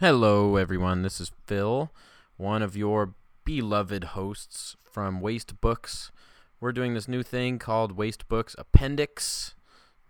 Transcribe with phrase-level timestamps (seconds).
[0.00, 1.02] Hello, everyone.
[1.02, 1.92] This is Phil,
[2.38, 3.12] one of your
[3.44, 6.10] beloved hosts from Waste Books.
[6.58, 9.54] We're doing this new thing called Waste Books Appendix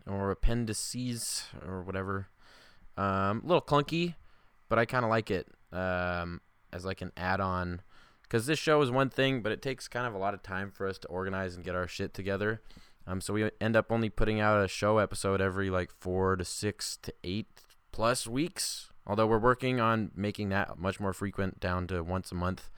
[0.06, 2.28] or Appendices or whatever.
[2.96, 4.14] Um, a little clunky,
[4.68, 6.40] but I kind of like it um,
[6.72, 7.82] as like an add-on
[8.22, 10.70] because this show is one thing, but it takes kind of a lot of time
[10.70, 12.62] for us to organize and get our shit together.
[13.08, 16.44] Um, so we end up only putting out a show episode every like four to
[16.44, 17.48] six to eight
[17.90, 18.89] plus weeks.
[19.06, 22.70] Although we're working on making that much more frequent, down to once a month.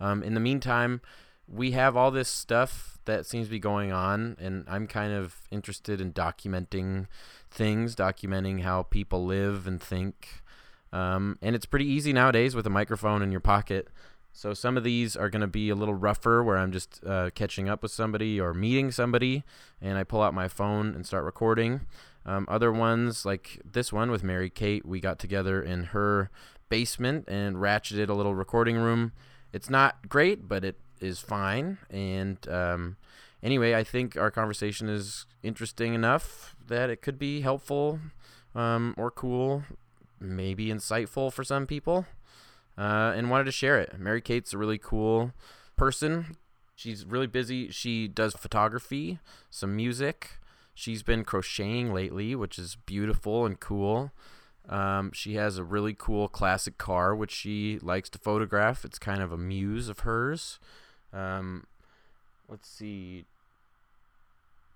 [0.00, 1.00] Um, in the meantime,
[1.46, 5.36] we have all this stuff that seems to be going on, and I'm kind of
[5.50, 7.06] interested in documenting
[7.50, 10.42] things, documenting how people live and think.
[10.92, 13.88] Um, and it's pretty easy nowadays with a microphone in your pocket.
[14.32, 17.30] So some of these are going to be a little rougher where I'm just uh,
[17.34, 19.42] catching up with somebody or meeting somebody
[19.80, 21.80] and I pull out my phone and start recording.
[22.28, 26.30] Um, other ones, like this one with Mary Kate, we got together in her
[26.68, 29.12] basement and ratcheted a little recording room.
[29.50, 31.78] It's not great, but it is fine.
[31.88, 32.98] And um,
[33.42, 37.98] anyway, I think our conversation is interesting enough that it could be helpful
[38.54, 39.62] um, or cool,
[40.20, 42.04] maybe insightful for some people
[42.76, 43.98] uh, and wanted to share it.
[43.98, 45.32] Mary Kate's a really cool
[45.76, 46.36] person.
[46.76, 47.70] She's really busy.
[47.70, 50.32] She does photography, some music.
[50.78, 54.12] She's been crocheting lately, which is beautiful and cool.
[54.68, 58.84] Um, she has a really cool classic car, which she likes to photograph.
[58.84, 60.60] It's kind of a muse of hers.
[61.12, 61.66] Um,
[62.48, 63.24] let's see.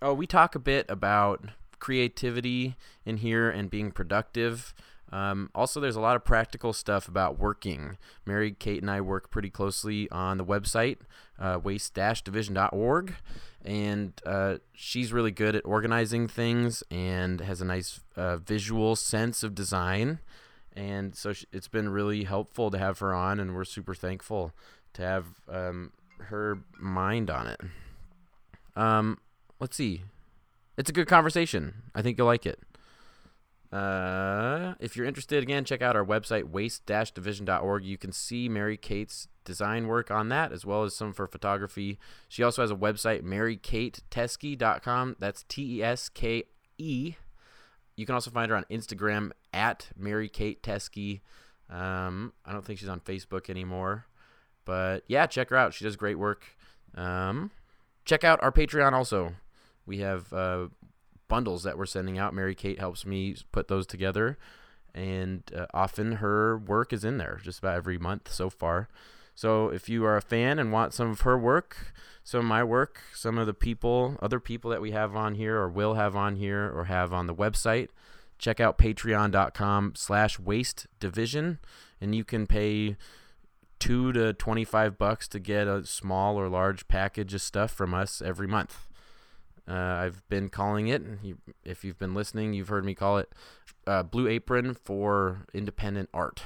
[0.02, 1.44] Oh, we talk a bit about
[1.78, 2.74] creativity
[3.06, 4.74] in here and being productive.
[5.12, 7.98] Um, also, there's a lot of practical stuff about working.
[8.24, 10.96] Mary Kate and I work pretty closely on the website,
[11.38, 13.14] uh, waste-division.org,
[13.62, 19.42] and uh, she's really good at organizing things and has a nice uh, visual sense
[19.42, 20.18] of design.
[20.74, 24.52] And so she, it's been really helpful to have her on, and we're super thankful
[24.94, 27.60] to have um, her mind on it.
[28.74, 29.18] Um,
[29.60, 30.04] let's see.
[30.78, 31.74] It's a good conversation.
[31.94, 32.58] I think you'll like it.
[33.72, 37.84] Uh, if you're interested, again, check out our website, waste-division.org.
[37.84, 41.98] You can see Mary Kate's design work on that, as well as some for photography.
[42.28, 45.16] She also has a website, marykateteske.com.
[45.18, 47.16] That's T-E-S-K-E.
[47.96, 51.20] You can also find her on Instagram, at Mary Kate Teske.
[51.70, 54.06] Um, I don't think she's on Facebook anymore.
[54.66, 55.72] But, yeah, check her out.
[55.72, 56.44] She does great work.
[56.94, 57.50] Um,
[58.04, 59.34] check out our Patreon also.
[59.86, 60.30] We have...
[60.30, 60.68] Uh,
[61.32, 62.34] bundles that we're sending out.
[62.34, 64.36] Mary Kate helps me put those together,
[64.94, 68.86] and uh, often her work is in there just about every month so far.
[69.34, 72.62] So if you are a fan and want some of her work, some of my
[72.62, 76.14] work, some of the people, other people that we have on here or will have
[76.14, 77.88] on here or have on the website,
[78.38, 81.60] check out patreon.com slash waste division
[81.98, 82.98] and you can pay
[83.78, 88.20] two to 25 bucks to get a small or large package of stuff from us
[88.20, 88.86] every month.
[89.68, 91.02] Uh, I've been calling it,
[91.64, 93.32] if you've been listening, you've heard me call it
[93.86, 96.42] uh, Blue Apron for independent art.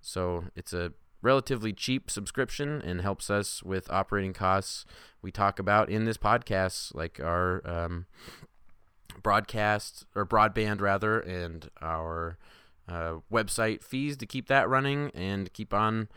[0.00, 0.92] So it's a
[1.22, 4.86] relatively cheap subscription and helps us with operating costs.
[5.20, 8.06] We talk about in this podcast, like our um,
[9.22, 12.38] broadcast or broadband rather, and our
[12.88, 16.08] uh, website fees to keep that running and keep on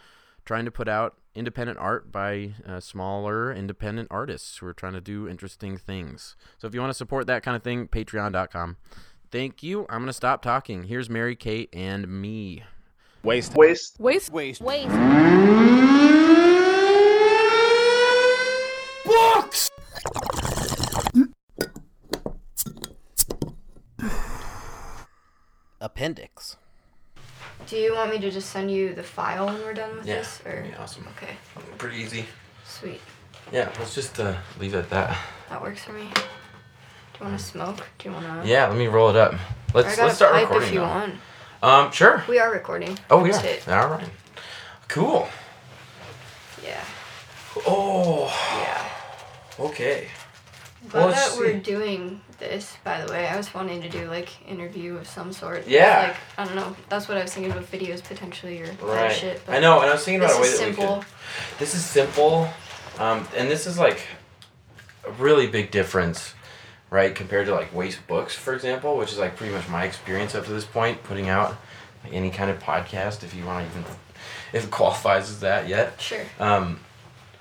[0.45, 5.01] trying to put out independent art by uh, smaller independent artists who are trying to
[5.01, 6.35] do interesting things.
[6.57, 8.77] So if you want to support that kind of thing, patreon.com.
[9.31, 9.81] Thank you.
[9.89, 10.83] I'm going to stop talking.
[10.83, 12.63] Here's Mary Kate and me.
[13.23, 13.55] Waste.
[13.55, 13.99] Waste.
[13.99, 14.29] Waste.
[14.29, 14.61] Waste.
[14.61, 14.89] Waste.
[19.05, 19.69] Books!
[25.81, 26.57] Appendix.
[27.67, 30.15] Do you want me to just send you the file when we're done with Yeah,
[30.17, 30.41] this?
[30.45, 31.07] Or that'd awesome.
[31.17, 31.33] okay,
[31.77, 32.25] Pretty easy.
[32.65, 32.99] sweet.
[33.51, 35.17] Yeah, let's just uh, leave it at that.
[35.49, 36.09] That works for me.
[36.13, 37.87] Do you want to smoke?
[37.99, 38.47] Do you want to?
[38.49, 39.35] Yeah, let me roll it up.
[39.73, 40.87] Let's let's start pipe recording if you now.
[40.89, 41.13] want.
[41.61, 42.23] Um, sure.
[42.27, 42.97] We are recording.
[43.09, 43.41] Oh yeah.
[43.67, 44.09] All right.
[44.87, 45.27] Cool.
[46.63, 46.83] Yeah.
[47.67, 48.25] Oh.
[48.61, 49.65] Yeah.
[49.65, 50.07] Okay.
[50.89, 53.27] Glad Well, that we're doing this, by the way.
[53.27, 55.67] I was wanting to do like interview of some sort.
[55.67, 56.07] Yeah.
[56.09, 56.75] Like I don't know.
[56.89, 59.11] That's what I was thinking about videos potentially or Right.
[59.11, 59.41] shit.
[59.45, 60.97] But I know, and I was thinking about a way is that we simple.
[60.97, 61.05] could.
[61.59, 62.49] This is simple,
[62.99, 64.05] um, and this is like
[65.07, 66.33] a really big difference,
[66.89, 70.35] right, compared to like waste books, for example, which is like pretty much my experience
[70.35, 71.55] up to this point, putting out
[72.03, 73.85] like, any kind of podcast, if you want to even,
[74.53, 75.99] if it qualifies as that yet.
[76.01, 76.21] Sure.
[76.39, 76.79] Um,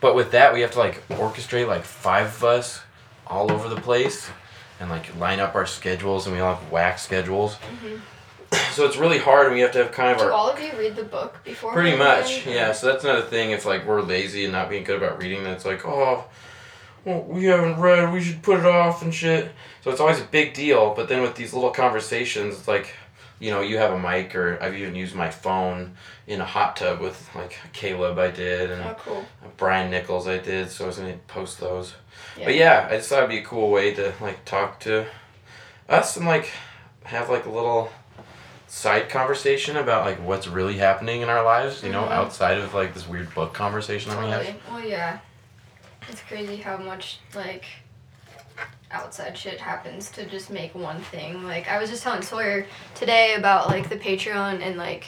[0.00, 2.80] but with that, we have to like orchestrate like five of us
[3.26, 4.28] all over the place,
[4.82, 7.54] and like line up our schedules, and we all have whack schedules.
[7.54, 7.96] Mm-hmm.
[8.72, 10.60] so it's really hard, and we have to have kind of Do our all of
[10.60, 11.72] you read the book before?
[11.72, 12.72] Pretty much, yeah.
[12.72, 13.52] So that's another thing.
[13.52, 16.24] If like we're lazy and not being good about reading, then it's like, oh,
[17.04, 18.12] well, we haven't read.
[18.12, 19.52] We should put it off and shit.
[19.82, 20.94] So it's always a big deal.
[20.94, 22.94] But then with these little conversations, it's like,
[23.38, 25.94] you know, you have a mic, or I've even used my phone
[26.32, 28.18] in a hot tub with like Caleb.
[28.18, 29.24] I did, and Oh, cool.
[29.56, 30.26] Brian Nichols.
[30.26, 30.70] I did.
[30.70, 31.94] So I was gonna post those.
[32.38, 32.44] Yeah.
[32.46, 35.06] But yeah, I just thought it'd be a cool way to like talk to
[35.88, 36.50] us and like
[37.04, 37.90] have like a little
[38.68, 42.12] side conversation about like what's really happening in our lives, you know, Mhm.
[42.12, 44.40] outside of like this weird book conversation that we have.
[44.46, 44.60] Totally.
[44.70, 45.18] Well, yeah.
[46.08, 47.64] It's crazy how much like
[48.90, 51.44] outside shit happens to just make one thing.
[51.44, 55.04] Like I was just telling Sawyer today about like the Patreon and like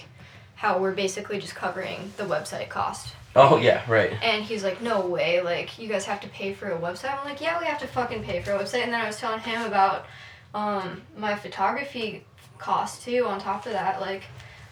[0.64, 3.14] how we're basically just covering the website cost.
[3.36, 4.12] Oh yeah, right.
[4.22, 7.18] And he's like, no way, like, you guys have to pay for a website.
[7.18, 8.82] I'm like, yeah, we have to fucking pay for a website.
[8.84, 10.06] And then I was telling him about
[10.54, 12.24] um, my photography
[12.56, 14.00] cost too, on top of that.
[14.00, 14.22] Like,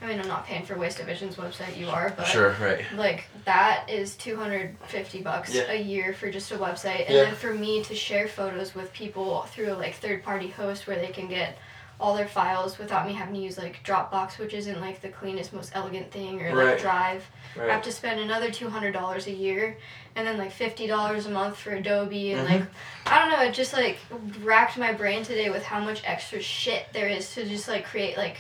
[0.01, 2.27] I mean, I'm not paying for Waste Division's website, you are, but.
[2.27, 2.85] Sure, right.
[2.97, 5.71] Like, that is 250 bucks Yeah.
[5.71, 7.05] a year for just a website.
[7.07, 7.25] And Yeah.
[7.25, 11.09] then for me to share photos with people through, like, third party hosts where they
[11.09, 11.59] can get
[12.03, 15.53] all their files without me having to use, like, Dropbox, which isn't, like, the cleanest,
[15.53, 16.79] most elegant thing, or, like, Right.
[16.81, 17.25] Drive.
[17.57, 19.77] I have to spend another two hundred dollars a year,
[20.17, 22.51] and then like fifty dollars a month for Adobe, and Mhm.
[22.51, 22.63] like
[23.07, 23.99] I don't know, it just like
[24.41, 28.17] racked my brain today with how much extra shit there is to just like create
[28.17, 28.39] like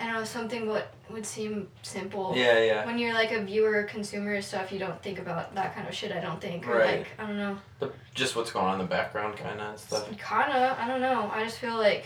[0.00, 2.32] I don't know something what would seem simple.
[2.36, 2.84] Yeah, yeah.
[2.84, 5.86] When you're like a viewer or consumer of stuff, you don't think about that kind
[5.86, 6.10] of shit.
[6.10, 6.98] I don't think, or Right.
[6.98, 10.08] like I don't know, The, just what's going on in the background, kind of stuff.
[10.08, 10.76] kinda.
[10.80, 11.30] I don't know.
[11.32, 12.04] I just feel like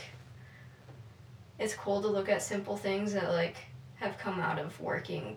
[1.58, 3.56] it's cool to look at simple things that like
[3.96, 5.36] have come out of working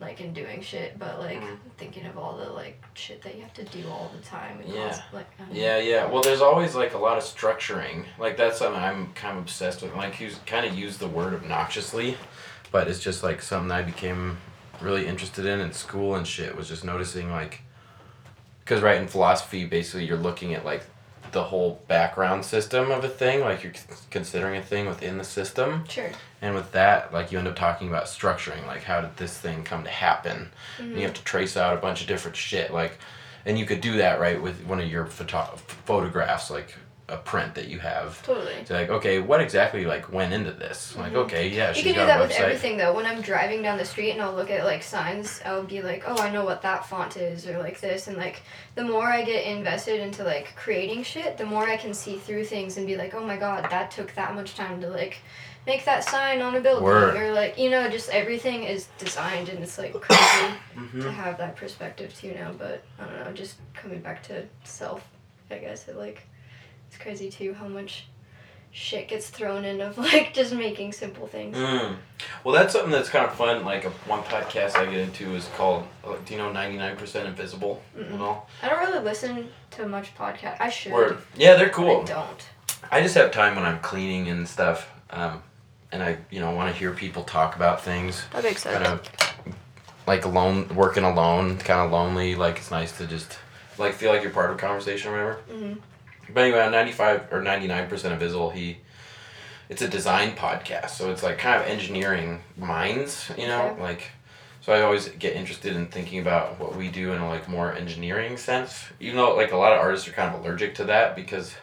[0.00, 1.58] like and doing shit but like Mhm.
[1.76, 4.88] thinking of all the like shit that you have to do all the time Yeah.
[4.88, 5.60] cost, like don't know.
[5.60, 6.06] Yeah, yeah.
[6.06, 8.06] Well, there's always like a lot of structuring.
[8.18, 9.94] Like that's something I'm kind of obsessed with.
[9.94, 12.16] Like you kind of use the word obnoxiously,
[12.72, 14.38] but it's just like something I became
[14.80, 16.56] really interested in in school and shit.
[16.56, 17.60] Was just noticing like,
[18.64, 20.82] because right in philosophy, basically you're looking at like
[21.32, 23.40] the whole background system of a thing.
[23.40, 23.72] Like you're
[24.10, 26.10] considering a thing within the system, sure
[26.42, 28.66] and with that, like you end up talking about structuring.
[28.66, 30.50] Like how did this thing come to happen?
[30.78, 31.02] and you mm-hmm.
[31.02, 32.98] have to trace out a bunch of different shit like
[33.46, 36.74] and you could do that right with one of your photo- photographs like
[37.10, 38.22] a print that you have.
[38.24, 38.54] Totally.
[38.64, 40.96] So like okay what exactly like went into this?
[40.96, 41.16] Like Mhm.
[41.24, 42.94] okay yeah you can do that with everything though.
[42.94, 46.04] When i'm driving down the street and i'll look at like signs i'll be like
[46.06, 48.06] oh i know what that font is or like this.
[48.08, 48.42] And like
[48.74, 52.44] the more i get invested into like creating shit the more i can see through
[52.44, 55.18] things and be like oh my god that took that much time to like
[55.66, 57.16] make that sign on a building Word.
[57.16, 61.36] or like you know just everything is designed and it's like crazy hmm to have
[61.38, 62.52] that perspective too now.
[62.56, 65.02] But i don't know just coming back to self
[65.50, 66.26] i guess it like
[66.90, 68.06] it's crazy too how much
[68.72, 71.96] shit gets thrown in of like just making simple things Mm.
[72.44, 73.64] Well, that's something that's kind of fun.
[73.64, 77.82] Like a, one podcast I get into is called, uh, do you know, 99% Invisible?
[77.96, 78.12] Mm-mm.
[78.12, 78.48] and all?
[78.62, 80.58] I don't really listen to much podcast.
[80.60, 81.18] I should.
[81.36, 82.02] Yeah, they're cool.
[82.02, 82.48] I don't.
[82.90, 84.90] I just have time when I'm cleaning and stuff.
[85.10, 85.42] Um,
[85.92, 88.22] and I, you know, want to hear people talk about things.
[88.32, 88.76] That makes sense.
[88.76, 89.10] kind of
[90.06, 93.38] like alone working alone kind of lonely like it's nice to just
[93.78, 95.72] like feel like you're part of a conversation or whatever hmm
[96.32, 98.78] but anyway on 95 or 99% Invisible he
[99.68, 103.80] it's a design podcast so it's like kind of engineering minds you know Okay.
[103.82, 104.10] like
[104.62, 107.72] so i always get interested in thinking about what we do in a like more
[107.72, 111.14] engineering sense even though like a lot of artists are kind of allergic to that
[111.16, 111.54] because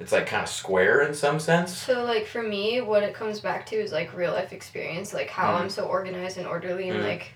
[0.00, 3.38] it's like kind of square in some sense So like for me, what it comes
[3.38, 5.60] back to is like real life experience, like how Mhm.
[5.60, 7.04] I'm so organized and orderly, and Mhm.
[7.08, 7.32] like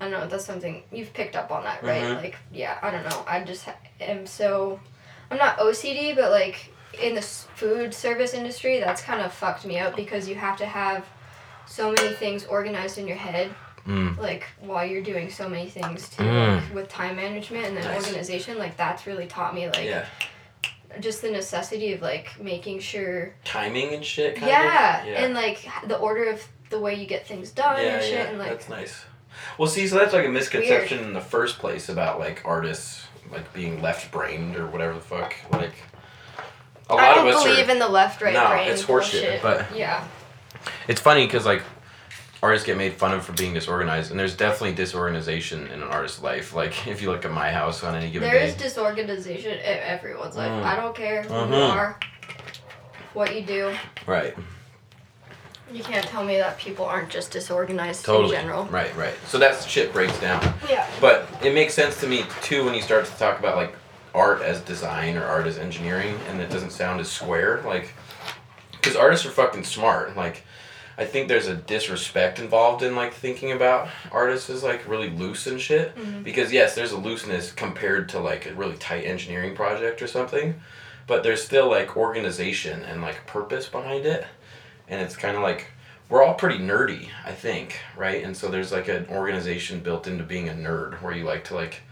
[0.00, 0.26] I don't know.
[0.26, 2.02] That's something you've picked up on that, right?
[2.02, 2.16] Mhm.
[2.16, 3.24] Like yeah, I don't know.
[3.24, 4.80] I just ha- am so.
[5.30, 9.78] I'm not OCD, but like in the food service industry, that's kind of fucked me
[9.78, 11.06] up because you have to have
[11.66, 13.54] so many things organized in your head
[13.86, 14.16] mm.
[14.18, 16.62] like while you're doing so many things too Mm.
[16.62, 18.06] like, with time management and then Nice.
[18.06, 20.06] organization like that's really taught me like yeah
[20.98, 25.34] just the necessity of like making sure timing and shit kind yeah, of yeah and
[25.34, 28.38] like the order of the way you get things done yeah, and shit yeah, and
[28.38, 29.04] like that's nice.
[29.58, 33.52] Well, see, so that's like a misconception in the first place about like artists like
[33.52, 35.34] being left-brained or whatever the fuck.
[35.52, 35.74] Like
[36.88, 37.72] a lot I don't of us believe are.
[37.72, 40.04] in the left right No, brain it's horseshit, but- yeah
[40.88, 41.62] It's funny because like
[42.42, 46.22] artists get made fun of for being disorganized, and there's definitely disorganization in an artist's
[46.22, 46.54] life.
[46.54, 48.46] Like if you look at my house on any given there day.
[48.46, 50.62] there is disorganization in everyone's life Mm.
[50.64, 51.70] I don't care who you Mhm.
[51.74, 52.00] are
[53.14, 53.74] what you do
[54.06, 54.34] Right.
[55.72, 58.34] You can't tell me that people aren't just disorganized Totally.
[58.36, 58.94] in general Right.
[58.96, 59.14] Right.
[59.26, 60.42] So that shit breaks down.
[60.68, 63.74] yeah But it makes sense to me too when you start to talk about like
[64.14, 67.62] art as design or art as engineering, and it doesn't sound as square.
[67.64, 67.92] Like,
[68.72, 70.16] because artists are fucking smart.
[70.16, 70.42] Like,
[70.98, 75.46] I think there's a disrespect involved in like thinking about artists as like really loose
[75.46, 75.94] and shit.
[75.96, 76.24] Mhm.
[76.24, 80.60] Because yes, there's a looseness compared to like a really tight engineering project or something,
[81.06, 84.26] but there's still like organization and like purpose behind it,
[84.90, 85.68] and it's kind of like
[86.10, 88.22] we're all pretty nerdy, I think, right?
[88.24, 91.54] And so there's like an organization built into being a nerd where you like to
[91.54, 91.82] like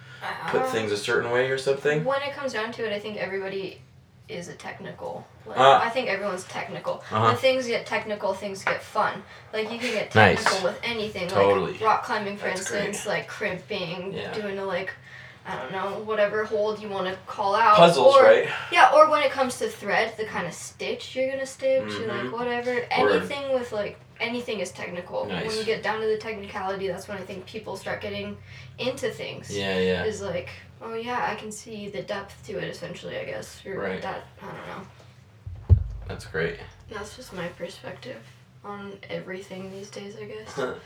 [0.48, 2.04] put Uh, things a certain way or something.
[2.04, 3.80] When it comes down to it, I think everybody
[4.28, 5.26] is a technical.
[5.46, 5.80] Like, Uh.
[5.82, 6.94] I think everyone's technical.
[7.10, 7.26] Uh-huh.
[7.28, 9.22] When things get technical, things get fun.
[9.54, 10.42] Like you can get Nice.
[10.44, 11.28] technical with anything.
[11.28, 11.72] Totally.
[11.72, 12.86] Like rock climbing, for That's great.
[12.88, 14.32] instance, like crimping, Yeah.
[14.32, 14.92] doing a like.
[15.48, 17.76] I don't know, whatever hold you want to call out.
[17.76, 18.48] Puzzles, or, right?
[18.70, 22.00] Yeah, or when it comes to thread, the kind of stitch you're gonna stitch, or
[22.06, 22.24] Mhm.
[22.24, 22.72] like whatever.
[22.98, 25.24] Or- Anything with like anything is technical.
[25.24, 25.46] Nice.
[25.48, 28.36] When you get down to the technicality, that's when I think people start getting
[28.78, 30.04] into things Yeah, yeah.
[30.04, 30.50] is like,
[30.82, 33.62] oh yeah, I can see the depth to it essentially, I guess.
[33.64, 34.02] Or Right.
[34.02, 35.76] that I don't know.
[36.08, 36.58] That's great.
[36.90, 38.22] That's just my perspective
[38.64, 40.76] on everything these days, I guess.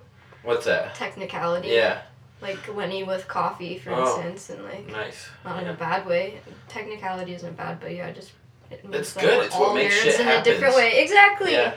[0.43, 0.95] What's that?
[0.95, 1.69] Technicality.
[1.69, 2.02] Yeah,
[2.40, 4.23] Like Lenny with coffee, for Oh.
[4.23, 5.28] instance, and like nice.
[5.45, 6.40] not in a bad way.
[6.68, 8.30] Technicality isn't bad, but yeah, just
[8.71, 10.76] it means It's that good, we're it's what all makes nerds shit in a different
[10.76, 11.00] way.
[11.02, 11.52] Exactly.
[11.52, 11.75] Yeah,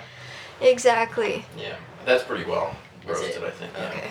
[0.62, 1.46] Exactly.
[1.58, 1.76] yeah.
[2.06, 2.76] That's pretty well
[3.08, 3.44] roasted.
[3.44, 3.72] I think.
[3.76, 3.90] Yeah.
[3.90, 4.10] Okay.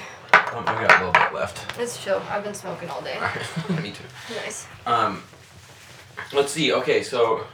[0.57, 1.78] Um, we got a little bit left.
[1.78, 2.21] It's chill.
[2.28, 3.19] I've been smoking all day.
[3.83, 4.02] Me too.
[4.45, 4.66] Nice.
[4.87, 5.23] Um,
[6.33, 6.73] let's see.
[6.73, 7.47] Okay, so.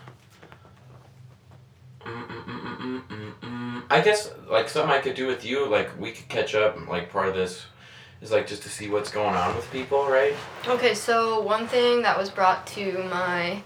[2.05, 3.83] Mm, mm, mm, mm, mm, mm, mm.
[3.91, 6.77] I guess like something I could do with you, like we could catch up.
[6.89, 7.67] Like part of this
[8.23, 10.35] is like just to see what's going on with people, right?
[10.67, 13.63] Okay, so one thing that was brought to my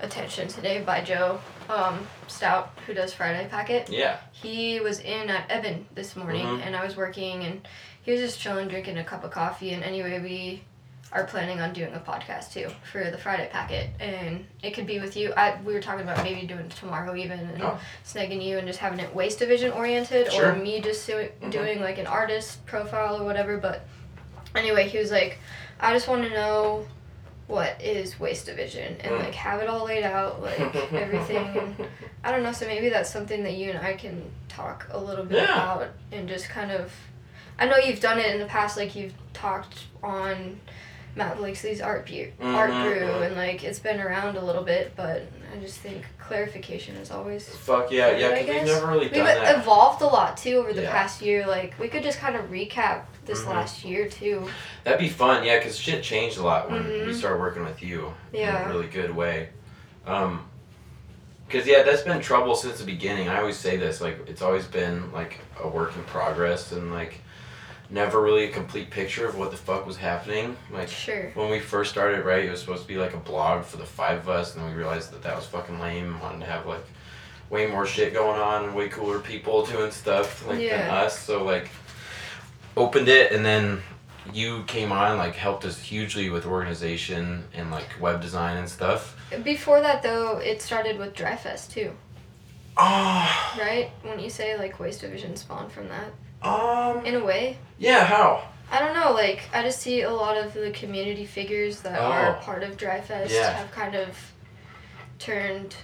[0.00, 4.18] attention today by Joe um, Stout, who does Friday Packet, Yeah.
[4.30, 6.66] he was in at Evan this morning, Mhm.
[6.66, 7.66] and I was working, and
[8.02, 9.72] he was just chilling, drinking a cup of coffee.
[9.72, 10.62] And anyway, we
[11.12, 14.98] are planning on doing a podcast too for the Friday Packet, and it could be
[14.98, 15.32] with you.
[15.36, 17.78] I we were talking about maybe doing it tomorrow even, and Oh.
[18.04, 20.52] snagging you and just having it waste division oriented, Sure.
[20.52, 21.50] or me just do, Mhm.
[21.50, 23.56] doing like an artist profile or whatever.
[23.56, 23.82] But
[24.54, 25.38] anyway, he was like,
[25.80, 26.86] I just want to know
[27.46, 29.18] what is waste division and Mm.
[29.20, 30.58] like have it all laid out, like
[30.92, 31.76] everything.
[32.24, 35.24] I don't know, so maybe that's something that you and I can talk a little
[35.24, 35.52] bit Yeah.
[35.74, 36.92] about and just kind of.
[37.58, 40.60] I know you've done it in the past, like you've talked on
[41.16, 43.26] Matt Blakesley's art bu- art Mhm, brew, mhm.
[43.26, 47.48] and like it's been around a little bit, but I just think clarification is always.
[47.48, 48.38] Fuck yeah, yeah.
[48.38, 49.56] Because we've never really We've done that.
[49.58, 50.92] evolved a lot too over the Yeah.
[50.92, 51.46] past year.
[51.46, 53.48] Like we could just kind of recap this Mhm.
[53.48, 54.46] last year too.
[54.84, 57.14] That'd be fun, yeah, because shit changed a lot when we Mhm.
[57.14, 58.66] started working with you in Yeah.
[58.66, 59.48] a really good way.
[60.06, 60.44] Um,
[61.48, 63.30] because yeah, that's been trouble since the beginning.
[63.30, 67.20] I always say this, like it's always been like a work in progress and like
[67.90, 70.56] never really a complete picture of what the fuck was happening.
[70.72, 71.30] Like Sure.
[71.34, 73.86] when we first started, right, it was supposed to be like a blog for the
[73.86, 76.18] five of us, and then we realized that that was fucking lame.
[76.20, 76.84] Wanted to have like
[77.50, 81.18] way more shit going on and way cooler people doing stuff like than us.
[81.18, 81.70] So like
[82.76, 83.82] opened it, and then
[84.32, 89.16] you came on, like helped us hugely with organization and like web design and stuff.
[89.44, 91.92] Before that though, it started with Dry Fest too,
[92.76, 93.90] Oh, right?
[94.02, 96.10] When you say like Waste Division spawned from that,
[96.46, 97.58] um, in a way.
[97.78, 98.48] yeah, how?
[98.70, 102.36] I don't know, like I just see a lot of the community figures that are
[102.36, 102.42] Oh.
[102.42, 103.50] part of Dry Fest Yeah.
[103.52, 104.16] have kind of
[105.18, 105.74] turned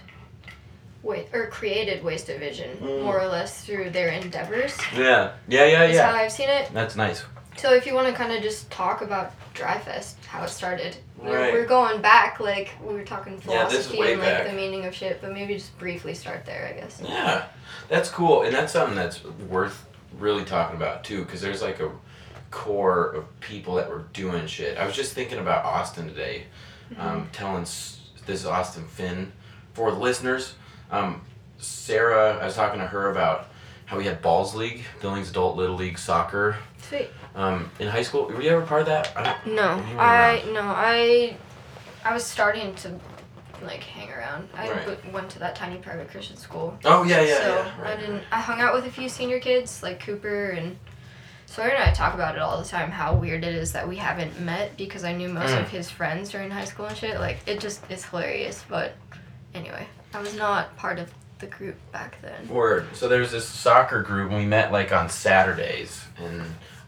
[1.01, 3.01] wait or created Waste Division Mm.
[3.03, 4.77] more or less through their endeavors.
[4.95, 6.21] Yeah, yeah, yeah, Is how yeah.
[6.21, 6.69] I've seen it.
[6.73, 7.23] That's nice.
[7.57, 10.95] So if you want to kind of just talk about Dry Fest, how it started.
[11.17, 14.47] We're, we're going back, like we were talking Yeah, philosophy way and like back.
[14.47, 17.01] the meaning of shit, but maybe just briefly start there, I guess.
[17.01, 17.45] Yeah,
[17.87, 19.85] that's cool, and that's something that's worth
[20.19, 21.91] really talking about too, because there's like a
[22.51, 24.77] core of people that were doing shit.
[24.77, 26.45] I was just thinking about Austin today,
[26.99, 29.31] um, telling s- this is Austin Finn
[29.73, 30.53] for the listeners.
[30.91, 31.21] Um,
[31.57, 33.47] Sarah, I was talking to her about
[33.85, 36.57] how we had Balls League, Billings Adult Little League Soccer,
[36.89, 37.09] Sweet.
[37.35, 38.25] um, in high school.
[38.25, 39.11] Were you ever part of that?
[39.15, 41.35] I don't, No, I no, I
[42.05, 42.99] I was starting to
[43.65, 44.49] like hang around.
[44.55, 45.13] I Right.
[45.13, 46.77] went to that tiny private Christian school.
[46.85, 47.71] oh yeah, yeah, so yeah.
[47.79, 47.99] I Right.
[47.99, 48.23] didn't.
[48.31, 50.77] I hung out with a few senior kids like Cooper and
[51.45, 52.89] Sawyer and I talk about it all the time.
[52.89, 55.61] How weird it is that we haven't met because I knew most Mm.
[55.61, 57.19] of his friends during high school and shit.
[57.19, 58.63] Like it just is hilarious.
[58.67, 58.93] But
[59.53, 62.47] anyway, I was not part of the group back then.
[62.47, 62.87] Word.
[62.95, 66.41] So there's this soccer group, and we met like on Saturdays, and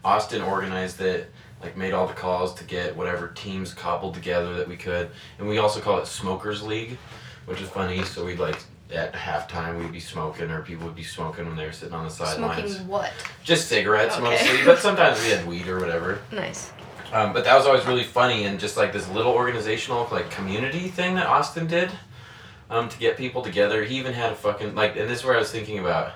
[0.04, 1.30] Austin organized it,
[1.62, 5.48] like made all the calls to get whatever teams cobbled together that we could, and
[5.48, 6.98] we also call it Smokers League,
[7.46, 8.02] which is funny.
[8.04, 8.58] So we'd like
[8.92, 12.04] at halftime we'd be smoking, or people would be smoking when they were sitting on
[12.04, 12.74] the sidelines.
[12.76, 13.10] Smoking what?
[13.42, 14.22] Just cigarettes Okay.
[14.24, 16.20] mostly, but sometimes we had weed or whatever.
[16.30, 16.70] Nice.
[17.12, 20.88] Um, but that was always really funny and just like this little organizational like community
[20.88, 21.90] thing that Austin did
[22.68, 23.84] um, to get people together.
[23.84, 26.12] He even had a fucking like, and this is where I was thinking about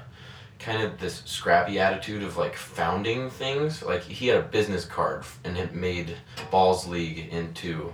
[0.61, 3.83] kind of this scrappy attitude of like founding things.
[3.83, 6.17] Like he had a business card and it made
[6.50, 7.93] Balls League into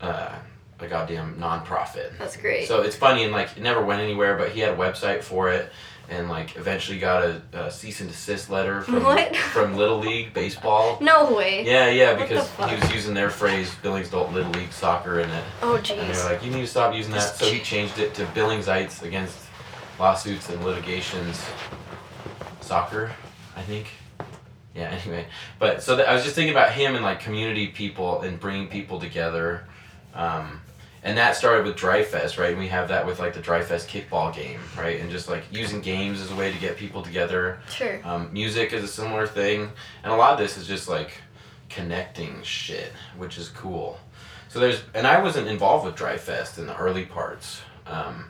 [0.00, 0.34] uh,
[0.78, 2.16] a goddamn nonprofit.
[2.18, 2.68] That's great.
[2.68, 5.50] So it's funny and like it never went anywhere, but he had a website for
[5.50, 5.72] it,
[6.08, 9.34] and like eventually got a, a cease and desist letter from What?
[9.54, 10.98] from Little League baseball.
[11.00, 11.64] no way.
[11.66, 15.44] Yeah, yeah, because he was using their phrase Billings Adult Little League Soccer in it,
[15.62, 15.96] Oh and jeez.
[16.14, 17.20] they're like, you need to stop using that.
[17.36, 19.36] So he changed it to Billingsites against
[19.98, 21.42] lawsuits and litigations.
[22.66, 23.12] Soccer,
[23.56, 23.86] I think.
[24.74, 24.94] Yeah.
[25.06, 25.26] Anyway,
[25.58, 28.68] but so that, I was just thinking about him and like community people and bringing
[28.68, 29.64] people together.
[30.14, 30.60] Um,
[31.02, 32.50] and that started with Dry Fest, right?
[32.50, 35.00] And we have that with like the Dry Fest kickball game, right?
[35.00, 37.60] And just like using games as a way to get people together.
[37.70, 38.00] Sure.
[38.04, 39.70] Um, music is a similar thing,
[40.02, 41.18] and a lot of this is just like
[41.68, 43.98] connecting shit, which is cool.
[44.48, 47.60] So there's, and I wasn't involved with Dry Fest in the early parts.
[47.86, 48.26] Um,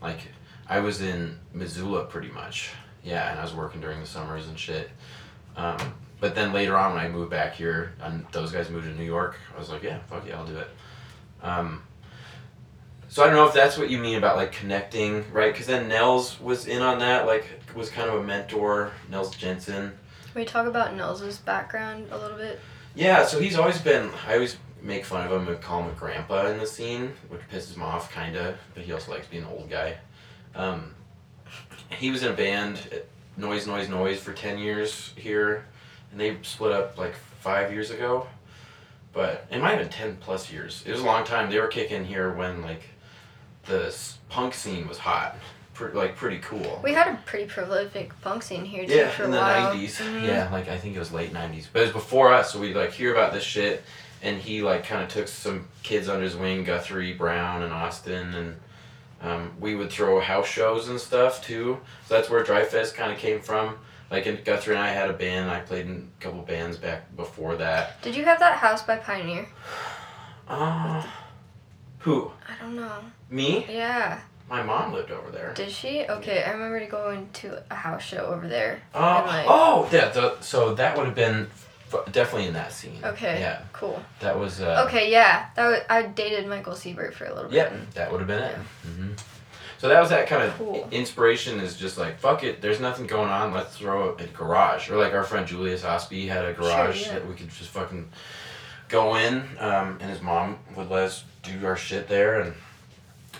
[0.00, 0.20] like
[0.68, 2.70] I was in Missoula pretty much,
[3.04, 4.90] yeah, and I was working during the summers and shit.
[5.56, 5.78] Um,
[6.20, 9.04] but then later on, when I moved back here, and those guys moved to New
[9.04, 10.68] York, I was like, yeah, fuck yeah, I'll do it.
[11.42, 11.82] Um,
[13.08, 15.52] so I don't know if that's what you mean about like connecting, right?
[15.52, 19.92] Because then Nels was in on that, like was kind of a mentor, Nels Jensen.
[20.32, 22.58] Can we talk about Nels's background a little bit?
[22.94, 24.10] Yeah, so he's always been.
[24.26, 27.40] I always make fun of him and call him a grandpa in the scene, which
[27.52, 28.58] pisses him off, kinda.
[28.74, 29.98] But he also likes being an old guy.
[30.54, 30.94] Um,
[31.90, 32.78] he was in a band,
[33.36, 35.64] Noise Noise Noise, for ten years here,
[36.10, 38.26] and they split up like five years ago.
[39.12, 40.82] But it might have been ten plus years.
[40.86, 41.50] It was a long time.
[41.50, 42.82] They were kicking here when like
[43.66, 43.94] the
[44.28, 45.36] punk scene was hot,
[45.72, 46.80] Pre- like pretty cool.
[46.82, 49.38] We had a pretty prolific punk scene here too Yeah, for in the.
[49.38, 49.96] 90s.
[50.00, 50.26] Mhm.
[50.26, 51.68] Yeah, like I think it was late 90s.
[51.72, 53.82] But it was before us, so we'd like hear about this shit.
[54.22, 58.34] And he like kind of took some kids under his wing, Guthrie, Brown, and Austin.
[58.34, 58.56] And
[59.24, 61.78] um, we would throw house shows and stuff too.
[62.06, 63.76] So that's where Dry Fest kind of came from.
[64.10, 65.50] Like and Guthrie and I had a band.
[65.50, 68.00] I played in a couple bands back before that.
[68.02, 69.48] Did you have that house by Pioneer?
[70.46, 71.02] Uh,
[72.00, 72.30] who?
[72.46, 72.98] I don't know.
[73.30, 73.64] Me?
[73.68, 74.20] Yeah.
[74.48, 75.54] My mom lived over there.
[75.54, 76.04] Did she?
[76.06, 78.82] Okay, I remember going to a house show over there.
[78.94, 80.10] Uh, like- oh, yeah.
[80.10, 81.48] The, so that would have been
[82.12, 82.98] definitely in that scene.
[83.04, 83.40] Okay.
[83.40, 84.02] Yeah, Cool.
[84.20, 84.60] that was.
[84.60, 85.46] Uh, Okay, yeah.
[85.56, 87.56] That was, I dated Michael Siebert for a little bit.
[87.56, 88.56] Yeah, that would have been it.
[88.84, 89.12] hmm
[89.78, 90.88] So that was that kind of Cool.
[90.90, 91.60] inspiration.
[91.60, 92.60] Is just like fuck it.
[92.60, 93.52] There's nothing going on.
[93.52, 94.90] Let's throw a garage.
[94.90, 97.14] Or like our friend Julius Osby had a garage yeah.
[97.14, 98.08] that we could just fucking
[98.88, 102.54] go in, um, and his mom would let us do our shit there, and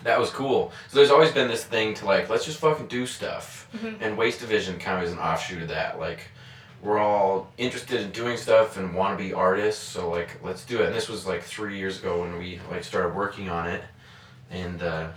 [0.03, 0.73] that was cool.
[0.89, 3.69] So there's always been this thing to like let's just fucking do stuff.
[3.77, 3.97] Mhm.
[4.01, 5.99] And Waste Division kind of is an offshoot of that.
[5.99, 6.21] Like
[6.85, 10.83] we're all interested in doing stuff and want to be artists, so like let's do
[10.83, 10.87] it.
[10.87, 13.83] And this was like three years ago when we like started working on it,
[14.51, 15.09] and uh,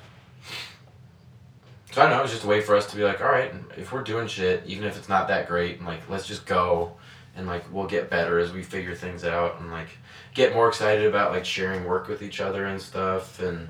[1.91, 2.19] so I don't know.
[2.19, 4.27] It was just a way for us to be like, all right, if we're doing
[4.27, 6.93] shit, even if it's not that great, and like let's just go,
[7.35, 9.89] and like we'll get better as we figure things out, and like
[10.33, 13.41] get more excited about like sharing work with each other and stuff.
[13.41, 13.67] And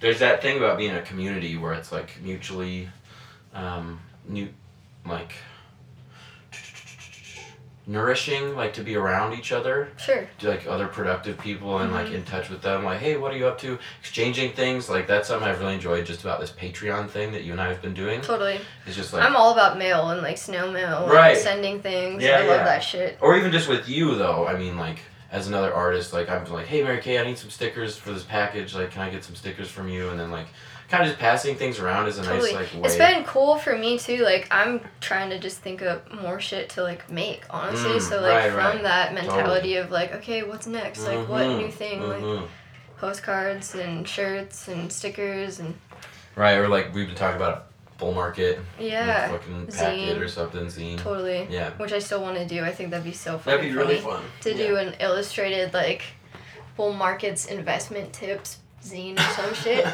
[0.00, 2.88] there's that thing about being a community where it's like mutually,
[3.54, 4.48] um, new,
[5.06, 5.32] like
[7.86, 10.28] nourishing, like to be around each other Sure.
[10.40, 12.14] to like other productive people and like Mhm.
[12.14, 15.28] in touch with them like hey what are you up to exchanging things like that's
[15.28, 17.94] something i've really enjoyed just about this patreon thing that you and i have been
[17.94, 18.60] doing Totally.
[18.86, 21.34] it's just like I'm all about mail and like snow mail Right.
[21.34, 22.22] and sending things.
[22.24, 23.18] Yeah, I love that shit.
[23.20, 24.98] or even just with you though i mean like
[25.30, 28.24] as another artist like i'm like hey mary kay i need some stickers for this
[28.24, 30.46] package like can i get some stickers from you and then like
[30.88, 32.52] kind of just passing things around is a Totally.
[32.54, 34.18] nice like way It's been cool for me too.
[34.22, 37.92] Like I'm trying to just think of more shit to like make, honestly.
[37.98, 38.82] Mm, so like right, from right.
[38.82, 41.04] that mentality of like, okay, what's next?
[41.04, 42.02] Like what Mhm, new thing?
[42.06, 42.46] Like mhm.
[42.98, 45.74] postcards and shirts and stickers and
[46.34, 50.20] right or like we've been talking about a bull market yeah, like, fucking packet Zine.
[50.20, 51.46] or something zine totally.
[51.50, 52.62] yeah Which I still want to do.
[52.62, 53.54] I think that'd be so fun.
[53.56, 54.66] that'd be really fun to yeah.
[54.66, 56.02] do an illustrated like
[56.76, 59.86] bull markets investment tips zine or some shit.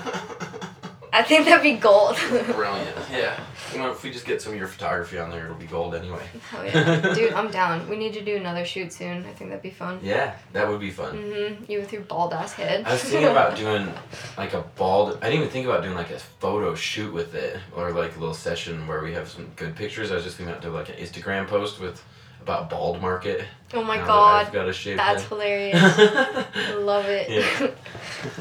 [1.15, 2.17] I think that'd be gold.
[2.31, 2.97] Brilliant.
[3.11, 3.39] Yeah.
[3.71, 5.95] You know, if we just get some of your photography on there, it'll be gold
[5.95, 6.23] anyway.
[6.49, 7.13] Hell yeah.
[7.15, 7.87] Dude, I'm down.
[7.87, 9.19] We need to do another shoot soon.
[9.27, 10.01] I think that'd be fun.
[10.03, 11.15] Yeah, that would be fun.
[11.17, 12.87] hmm You with your bald ass head.
[12.87, 13.93] I was thinking about doing
[14.39, 15.19] like a bald.
[15.21, 18.19] I didn't even think about doing like a photo shoot with it, or like a
[18.19, 20.11] little session where we have some good pictures.
[20.11, 22.03] I was just thinking about doing like an Instagram post with
[22.43, 23.45] about bald market.
[23.75, 24.47] oh my god.
[24.47, 25.29] I've got a shaved That's head.
[25.29, 25.81] hilarious.
[25.81, 27.31] I love it.
[27.31, 27.71] Yeah.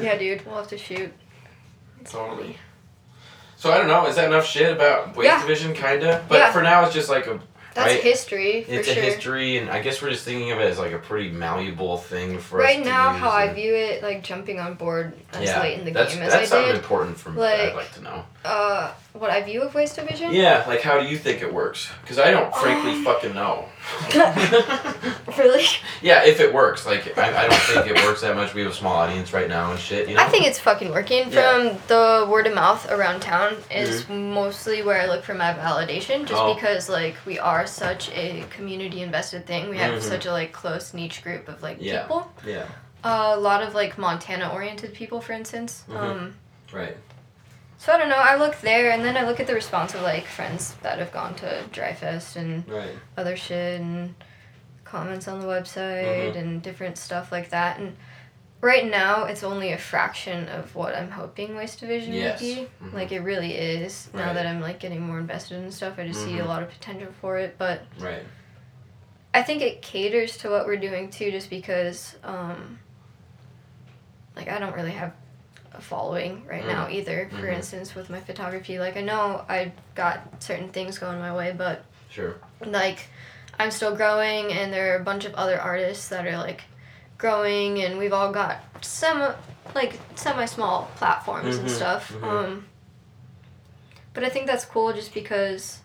[0.00, 0.44] yeah, dude.
[0.44, 1.12] We'll have to shoot.
[2.04, 2.56] Totally.
[3.56, 4.06] So I don't know.
[4.06, 5.40] Is that enough shit about Waste Yeah.
[5.40, 6.24] Division, kinda?
[6.28, 6.52] But Yeah.
[6.52, 7.38] for now, it's just like a
[7.74, 8.02] That's Right.
[8.02, 8.98] history for it's sure.
[9.02, 11.96] a history, and I guess we're just thinking of it as like a pretty malleable
[11.96, 15.60] thing for us Right now, how I view it, like jumping on board as yeah,
[15.60, 16.82] late in the that's, game as that's I something did.
[16.82, 17.40] important for me.
[17.40, 18.24] that I'd Like- like to know.
[18.44, 20.32] Uh, what I view of waste division.
[20.32, 21.90] Yeah, like how do you think it works?
[22.02, 23.04] Because I don't frankly Um.
[23.04, 23.68] fucking know.
[25.38, 25.64] really?
[26.00, 28.54] yeah, if it works, like I, I don't think it works that much.
[28.54, 30.08] We have a small audience right now and shit.
[30.08, 30.22] You know.
[30.22, 31.30] I think it's fucking working.
[31.30, 31.70] Yeah.
[31.70, 36.24] From the word of mouth around town is mostly where I look for my validation,
[36.26, 36.54] just Oh.
[36.54, 39.68] because like we are such a community invested thing.
[39.68, 40.02] We have Mhm.
[40.02, 42.02] such a like close niche group of like Yeah.
[42.02, 42.32] people.
[42.46, 42.64] Yeah.
[43.04, 45.82] a lot of like Montana oriented people, for instance.
[45.90, 45.96] Mhm.
[45.96, 46.34] Um,
[46.72, 46.96] Right.
[47.82, 48.14] So I don't know.
[48.16, 51.10] I look there, and then I look at the response of like friends that have
[51.12, 52.94] gone to Dry Fest and Right.
[53.16, 54.14] other shit and
[54.84, 56.36] comments on the website Mhm.
[56.36, 57.80] and different stuff like that.
[57.80, 57.96] And
[58.60, 62.40] right now, it's only a fraction of what I'm hoping Waste Division Yes.
[62.40, 62.68] would be.
[62.84, 62.92] Mhm.
[62.92, 64.08] Like it really is.
[64.14, 64.34] Now Right.
[64.34, 66.46] that I'm like getting more invested in stuff, I just see a Mhm.
[66.46, 67.56] lot of potential for it.
[67.58, 68.22] But Right.
[69.34, 72.78] I think it caters to what we're doing too, just because, um,
[74.36, 75.12] like, I don't really have
[75.74, 77.28] a following right now either.
[77.30, 77.54] For Mhm.
[77.56, 81.84] instance, with my photography, like, I know I've got certain things going my way, but
[82.10, 82.34] Sure.
[82.64, 83.08] like,
[83.58, 86.62] I'm still growing, and there are a bunch of other artists that are like
[87.18, 89.34] growing, and we've all got some
[89.74, 92.12] like semi small platforms and Mhm, stuff.
[92.12, 92.24] mhm.
[92.24, 92.66] Um,
[94.14, 95.80] but I think that's cool just because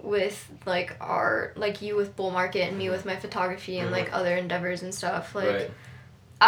[0.00, 4.12] with like our like you with bull market and me with my photography and like
[4.12, 5.70] other endeavors and stuff like right.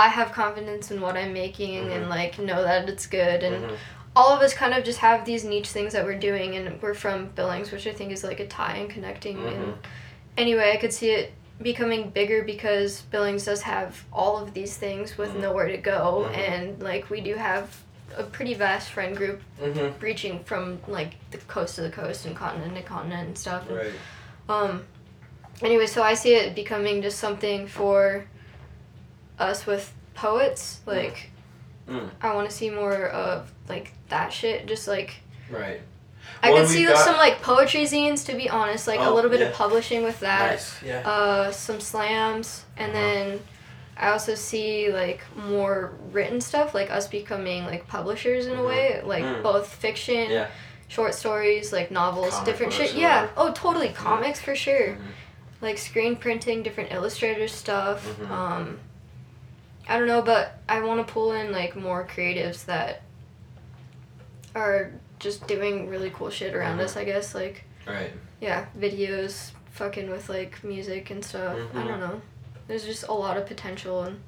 [0.03, 2.09] I have confidence in what i'm making and Mhm.
[2.09, 3.77] like know that it's good and Mhm.
[4.17, 6.95] all of us kind of just have these niche things that we're doing and we're
[7.05, 9.53] from billings which i think is like a tie and connecting Mhm.
[9.55, 9.75] and
[10.37, 15.17] anyway i could see it becoming bigger because billings does have all of these things
[15.17, 15.41] with Mhm.
[15.47, 16.37] nowhere to go Mhm.
[16.49, 17.65] and like we do have
[18.17, 19.93] a pretty vast friend group Mhm.
[20.01, 23.93] reaching from like the coast to the coast and continent to continent and stuff Right.
[24.49, 24.85] um
[25.63, 28.25] anyway so i see it becoming just something for
[29.39, 31.31] us with poets like
[31.89, 32.09] Mm.
[32.23, 35.17] i want to see more of like that shit just like
[35.51, 35.83] Right.
[36.43, 39.15] i Well, could see got- some like poetry zines to be honest like a Oh,
[39.15, 39.49] little bit yeah.
[39.49, 40.83] of publishing with that Nice.
[40.83, 41.01] Yeah.
[41.07, 43.01] uh some slams and Uh-huh.
[43.03, 43.41] then
[43.99, 48.61] i also see like more written stuff like us becoming like publishers in Mhm.
[48.61, 49.43] a way like Mm.
[49.43, 50.47] both fiction yeah.
[50.89, 54.97] short stories like novels Comic different shit yeah oh totally comics for sure Mhm.
[55.61, 58.31] like screen printing different illustrator stuff Mhm.
[58.31, 58.81] um
[59.89, 63.03] i don't know but i want to pull in like more creatives that
[64.55, 66.83] are just doing really cool shit around Mhm.
[66.85, 68.13] us i guess like Right.
[68.41, 71.89] yeah videos fucking with like music and stuff i Mhm.
[71.89, 72.21] don't know
[72.69, 74.21] there's just a lot of potential and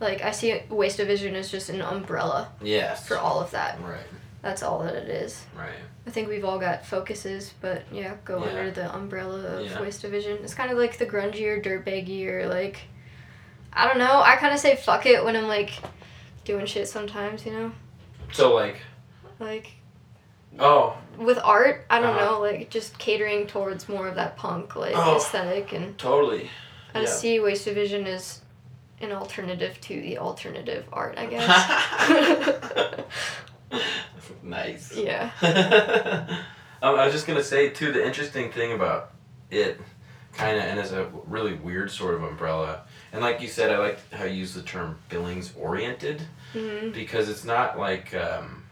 [0.00, 3.06] like i see waste division as just an umbrella Yes.
[3.06, 4.00] for all of that Right.
[4.42, 5.68] that's all that it is Right.
[6.06, 8.50] I think we've all got focuses, but yeah, go Yeah.
[8.50, 9.80] under the umbrella of Yeah.
[9.82, 10.38] Waste Division.
[10.42, 12.78] It's kind of like the grungier, dirtbaggy, or like,
[13.72, 14.20] I don't know.
[14.22, 15.72] I kind of say fuck it when I'm like
[16.44, 17.72] doing shit sometimes, you know?
[18.32, 18.76] So like.
[19.38, 19.72] Like
[20.58, 20.96] Oh.
[21.16, 22.24] with art, I don't Uh-huh.
[22.32, 25.16] know, like just catering towards more of that punk like Oh.
[25.16, 26.50] aesthetic, and Totally.
[26.94, 27.06] I Yeah.
[27.06, 28.40] see Waste Division as
[29.00, 33.04] an alternative to the alternative art, I guess.
[34.42, 34.92] nice.
[34.96, 35.30] yeah.
[36.82, 37.92] um, I was just gonna say too.
[37.92, 39.12] The interesting thing about
[39.50, 39.80] it,
[40.34, 43.78] kind of, and as a really weird sort of umbrella, and like you said, I
[43.78, 48.64] like how you use the term Billings oriented hmm because it's not like um,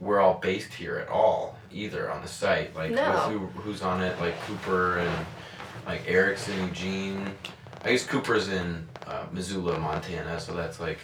[0.00, 2.74] we're all based here at all either on the site.
[2.74, 3.02] Like No.
[3.02, 5.26] who who's on it, like Cooper and
[5.86, 7.30] like Eric's in Eugene.
[7.84, 10.98] I guess Cooper's in uh, Missoula, Montana, so that's like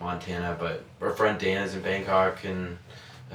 [0.00, 0.56] Montana.
[0.58, 2.78] But our friend Dana's in Bangkok, and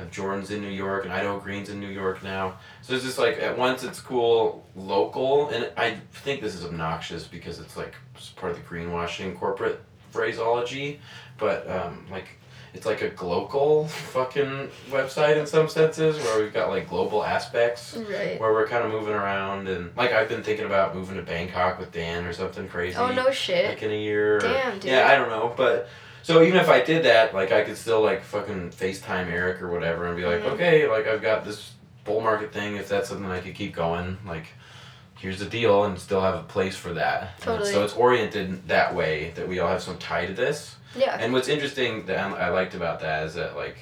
[0.09, 2.57] Jordan's in New York, and Idaho Green's in New York now.
[2.81, 7.27] So it's just like at once it's cool local, and I think this is obnoxious
[7.27, 10.99] because it's like it's part of the greenwashing corporate phraseology,
[11.37, 12.27] but um, like
[12.73, 17.97] it's like a global fucking website in some senses where we've got like global aspects
[17.97, 18.39] Right.
[18.39, 21.79] where we're kind of moving around and like I've been thinking about moving to Bangkok
[21.79, 22.95] with Dan or something crazy.
[22.95, 23.67] Oh no shit.
[23.67, 24.39] Like in a year.
[24.39, 24.85] Damn, dude.
[24.85, 25.89] Yeah, I don't know, but
[26.23, 29.69] so even if I did that, like I could still like fucking FaceTime Eric or
[29.71, 30.51] whatever and be like, Mhm.
[30.53, 31.71] okay, like I've got this
[32.03, 32.75] bull market thing.
[32.77, 34.47] If that's something I could keep going, like
[35.17, 37.33] here's the deal, and still have a place for that.
[37.37, 37.71] And Totally.
[37.71, 40.75] so it's oriented that way that we all have some tie to this.
[40.95, 41.15] Yeah.
[41.19, 43.77] And what's interesting that I I liked about that is that like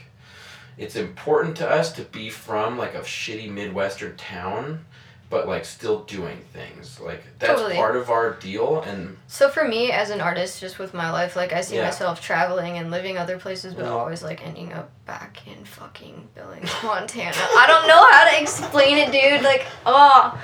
[0.78, 4.86] it's important to us to be from like a shitty midwestern town
[5.30, 7.76] but like still doing things like that's Totally.
[7.76, 11.36] part of our deal and So for me as an artist, just with my life,
[11.36, 11.84] like I see Yeah.
[11.86, 13.92] myself traveling and living other places, but Mhm.
[13.92, 17.36] always like ending up back in fucking Billings, Montana.
[17.38, 19.44] I don't know how to explain it, dude.
[19.44, 20.39] Like, oh,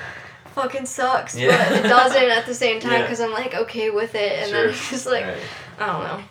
[0.54, 1.58] fucking sucks, Yeah.
[1.70, 4.62] but it doesn't at the same time because I'm like okay with it, and Sure.
[4.62, 5.38] then it's just like Right.
[5.80, 6.24] I don't know.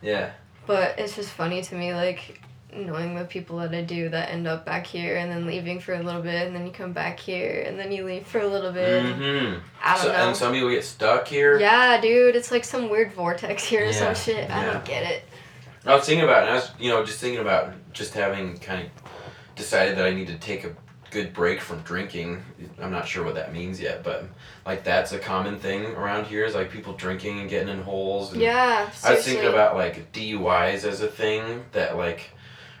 [0.00, 0.30] yeah
[0.66, 2.40] But it's just funny to me, like
[2.72, 5.94] knowing the people that I do that end up back here and then leaving for
[5.94, 8.46] a little bit and then you come back here and then you leave for a
[8.46, 9.04] little bit.
[9.04, 9.60] Mm-hmm.
[9.82, 10.14] I don't so, know.
[10.14, 11.58] And some people get stuck here.
[11.58, 14.50] yeah, dude, it's like some weird vortex here or some shit.
[14.50, 15.24] I don't get it.
[15.86, 18.58] I was thinking about it, and I was, you know, just thinking about just having
[18.58, 18.90] kind of
[19.56, 20.74] decided that I need to take a
[21.10, 22.42] good break from drinking.
[22.80, 24.26] I'm not sure what that means yet, but
[24.66, 28.32] like that's a common thing around here is like people drinking and getting in holes.
[28.32, 32.30] And Yeah, I was thinking about like DUIs as a thing that like,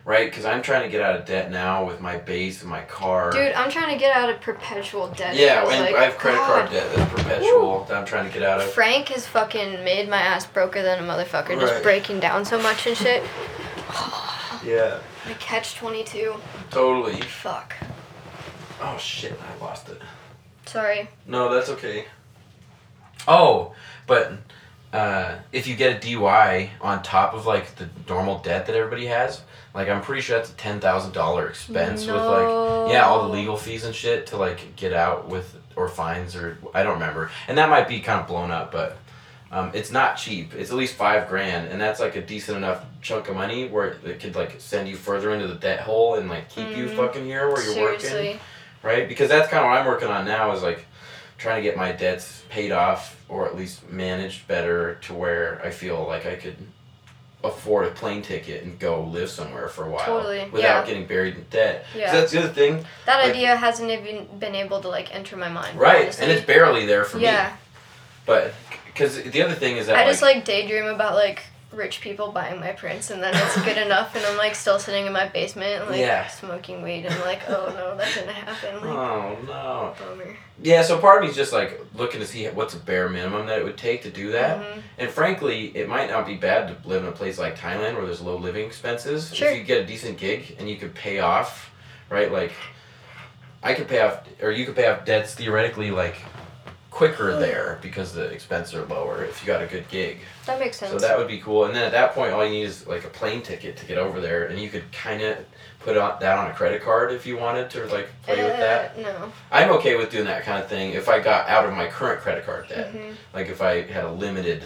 [0.08, 0.30] right?
[0.30, 3.30] Because I'm trying to get out of debt now with my base and my car.
[3.30, 5.36] Dude, I'm trying to get out of perpetual debt.
[5.36, 8.42] yeah, and like, I have credit card debt that's perpetual that I'm trying to get
[8.42, 8.70] out of.
[8.72, 12.86] Frank has fucking made my ass broker than a motherfucker, just breaking down so much
[12.88, 13.22] and shit.
[14.66, 16.34] Yeah, I catch 22.
[16.72, 17.20] totally.
[17.20, 17.74] Fuck.
[18.82, 20.02] Oh shit, I lost it.
[20.66, 21.08] Sorry.
[21.28, 22.06] No, that's okay.
[23.28, 23.72] Oh,
[24.08, 24.32] but
[24.92, 29.06] uh, if you get a DUI on top of like the normal debt that everybody
[29.06, 29.42] has,
[29.74, 32.48] like I'm pretty sure that's a ten thousand dollar expense with like
[32.90, 36.58] yeah all the legal fees and shit to like get out with or fines or
[36.74, 38.96] I don't remember, and that might be kind of blown up, but.
[39.50, 40.52] Um, it's not cheap.
[40.54, 43.96] It's at least five grand, and that's like a decent enough chunk of money where
[44.04, 46.96] it could like send you further into the debt hole and like keep you Mhm.
[46.96, 48.38] fucking here where you're working
[48.82, 49.08] right?
[49.08, 50.84] Because that's kind of what I'm working on now is like
[51.38, 55.70] trying to get my debts paid off or at least managed better to where I
[55.70, 56.56] feel like I could
[57.44, 60.84] afford a plane ticket and go live somewhere for a while Totally, without yeah.
[60.86, 61.86] getting buried in debt.
[61.94, 62.10] Yeah.
[62.12, 65.48] that's the other thing, That like- idea hasn't even been able to like enter my
[65.48, 65.78] mind.
[65.78, 66.02] right?
[66.02, 66.24] honestly.
[66.24, 67.50] And it's barely there for yeah.
[67.50, 67.52] me.
[68.26, 68.54] But
[68.86, 72.32] because the other thing is that I like, just like daydream about like rich people
[72.32, 75.28] buying my prints and then it's good enough and I'm like still sitting in my
[75.28, 76.26] basement like Yeah.
[76.28, 78.76] smoking weed and like, oh no, that didn't happen.
[78.76, 79.94] Like oh no.
[79.98, 80.34] bummer.
[80.62, 83.58] Yeah, so part of me's just like looking to see what's a bare minimum that
[83.58, 84.58] it would take to do that.
[84.60, 84.82] Mhm.
[84.96, 88.06] And frankly, it might not be bad to live in a place like Thailand where
[88.06, 89.34] there's low living expenses.
[89.34, 89.48] Sure.
[89.50, 91.70] If you get a decent gig and you could pay off,
[92.08, 92.32] right?
[92.32, 92.52] Like,
[93.62, 96.16] I could pay off, or you could pay off debts theoretically like
[96.98, 100.18] quicker there because the expenses are lower if you got a good gig.
[100.46, 100.90] That makes sense.
[100.90, 101.64] So that would be cool.
[101.66, 103.98] And then at that point, all you need is like a plane ticket to get
[103.98, 105.38] over there, and you could kind of
[105.78, 108.96] put on, that on a credit card if you wanted to like play with that.
[108.98, 109.32] Uh, No.
[109.52, 112.20] I'm okay with doing that kind of thing if I got out of my current
[112.20, 113.14] credit card debt Mhm.
[113.32, 114.64] like if I had a limited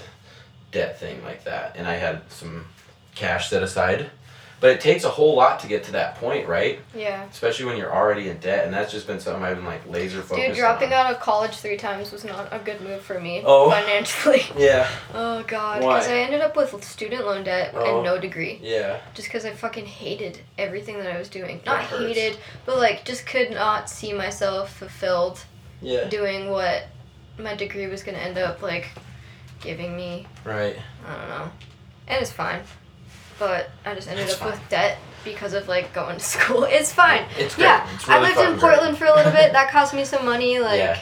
[0.71, 2.65] debt thing like that and I had some
[3.15, 4.11] cash set aside.
[4.63, 6.79] But it takes a whole lot to get to that point, right?
[6.95, 7.25] Yeah.
[7.25, 10.23] Especially when you're already in debt, and that's just been something I've been like laser
[10.23, 11.07] focused Dude, dropping on.
[11.07, 13.71] out of college three times was not a good move for me Oh.
[13.73, 14.43] financially.
[14.57, 17.97] Yeah, Oh god, because I ended up with student loan debt Oh.
[17.97, 18.61] and no degree.
[18.63, 21.61] yeah, Just because I fucking hated everything that I was doing.
[21.67, 22.17] Not hurts.
[22.17, 25.45] hated, but like just could not see myself fulfilled
[25.81, 26.85] yeah, doing what
[27.37, 28.91] my degree was gonna end up like
[29.61, 30.29] giving me.
[30.45, 30.77] right.
[31.05, 31.51] I don't know.
[32.07, 32.61] And it's fine.
[33.43, 34.51] But I just ended It's up fine.
[34.53, 36.63] with debt because of like going to school.
[36.63, 37.25] It's fine.
[37.37, 37.65] It's great.
[37.65, 37.89] Yeah.
[37.93, 38.57] It's I lived in.
[38.61, 39.53] Portland for a little bit.
[39.53, 40.61] That cost me some money.
[40.71, 40.99] Like Yeah.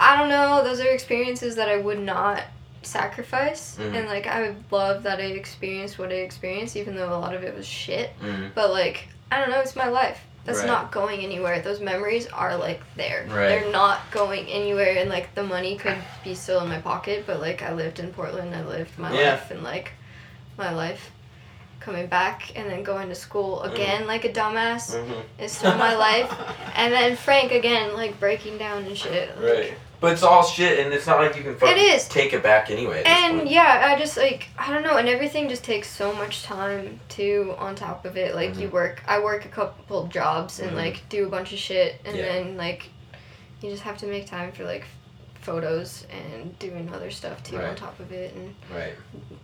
[0.00, 0.64] I don't know.
[0.64, 2.42] Those are experiences that I would not
[2.80, 3.76] sacrifice.
[3.78, 3.94] Mhm.
[3.94, 7.42] And like I love that I experienced what I experienced, even though a lot of
[7.44, 8.10] it was shit.
[8.22, 9.60] Mm, But like I don't know.
[9.60, 10.20] It's my life.
[10.46, 10.66] That's Right.
[10.68, 11.60] not going anywhere.
[11.60, 13.26] Those memories are like there.
[13.28, 13.48] Right.
[13.48, 17.38] They're not going anywhere, and like the money could be still in my pocket, but
[17.40, 18.54] like I lived in Portland.
[18.54, 19.32] I lived my Yeah.
[19.32, 19.92] life, and like
[20.56, 21.10] my life
[21.86, 23.72] coming back and then going to school Mm-hmm.
[23.74, 25.22] again like a dumbass mhm.
[25.38, 26.30] is still my life.
[26.74, 29.28] And then Frank again, like breaking down and shit.
[29.40, 29.74] like- Right.
[29.98, 32.06] But it's all shit, and it's not like you can fucking is.
[32.06, 33.02] take it back anyway.
[33.06, 37.00] And yeah, I just like I don't know, and everything just takes so much time
[37.08, 37.54] too.
[37.56, 38.72] On top of it, like you Mhm.
[38.72, 40.76] work, I work a couple jobs and Mhm.
[40.84, 42.26] like do a bunch of shit, and Yeah.
[42.30, 42.90] then like
[43.62, 44.84] you just have to make time for like
[45.40, 48.94] photos and doing other stuff too on top of it, and right.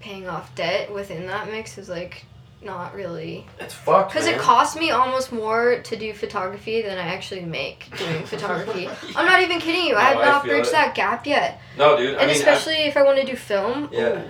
[0.00, 2.26] paying off debt within that mix is like
[2.62, 4.12] not really It's fucked.
[4.12, 8.88] because it costs me almost more to do photography than I actually make doing photography.
[9.16, 9.96] I'm not even kidding you.
[9.96, 10.72] I have not feel bridged it.
[10.72, 11.60] that gap yet.
[11.76, 12.14] No, dude.
[12.16, 13.88] I And mean, especially if I want to do film.
[13.92, 14.22] Yeah.
[14.22, 14.28] ooh.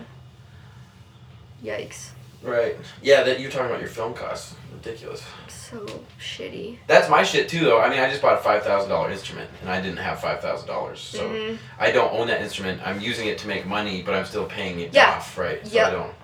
[1.64, 2.10] Yikes.
[2.42, 2.76] Right.
[3.02, 4.54] Yeah, that you're talking about your film costs.
[4.72, 5.22] Ridiculous.
[5.48, 5.86] So
[6.20, 6.78] shitty.
[6.88, 7.80] That's my shit too, though.
[7.80, 10.40] I mean, I just bought a five thousand dollar instrument, and I didn't have five
[10.40, 11.58] thousand dollars, so Mhm.
[11.78, 12.80] I don't own that instrument.
[12.84, 15.10] I'm using it to make money, but I'm still paying it Yeah.
[15.12, 15.64] off, right?
[15.64, 15.86] So Yep.
[15.86, 16.14] I don't.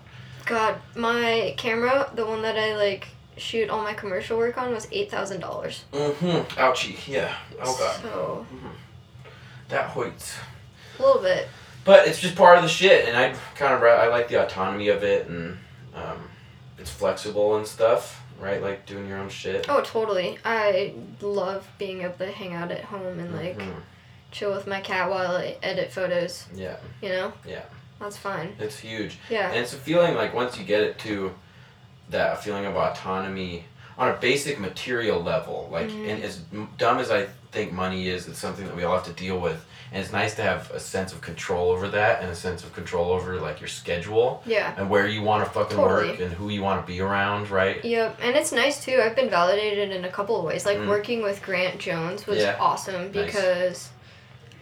[0.49, 4.89] God, my camera, the one that I like shoot all my commercial work on, was
[4.91, 5.85] eight thousand dollars.
[5.93, 6.59] Mm-hmm.
[6.59, 6.97] Ouchie.
[7.07, 7.35] Yeah.
[7.61, 8.01] Oh god.
[8.03, 8.47] So
[9.69, 10.37] That hurts.
[10.99, 11.49] a little bit.
[11.85, 14.89] But it's just part of the shit, and I kind of I like the autonomy
[14.89, 15.59] of it, and
[15.95, 16.29] um,
[16.79, 18.61] it's flexible and stuff, right?
[18.63, 19.67] Like doing your own shit.
[19.69, 20.39] Oh, totally.
[20.45, 23.83] I love being able to hang out at home and like Mhm.
[24.31, 26.47] chill with my cat while I edit photos.
[26.55, 27.33] Yeah, You know.
[27.47, 27.63] Yeah.
[28.01, 28.55] That's fine.
[28.59, 29.19] it's huge.
[29.29, 29.49] Yeah.
[29.51, 31.35] And it's a feeling like once you get it to,
[32.11, 33.65] that feeling of autonomy
[33.99, 35.69] on a basic material level.
[35.71, 36.09] Like, Mhm.
[36.09, 36.39] and as
[36.79, 39.65] dumb as I think money is, it's something that we all have to deal with.
[39.93, 42.73] And it's nice to have a sense of control over that and a sense of
[42.75, 44.73] control over like your schedule Yeah.
[44.77, 46.11] and where you want to fucking Totally.
[46.11, 47.83] work and who you want to be around, right?
[47.85, 49.01] Yep, and it's nice too.
[49.03, 50.65] I've been validated in a couple of ways.
[50.67, 50.89] Like Mm.
[50.89, 52.57] working with Grant Jones was Yeah.
[52.61, 53.89] awesome Nice.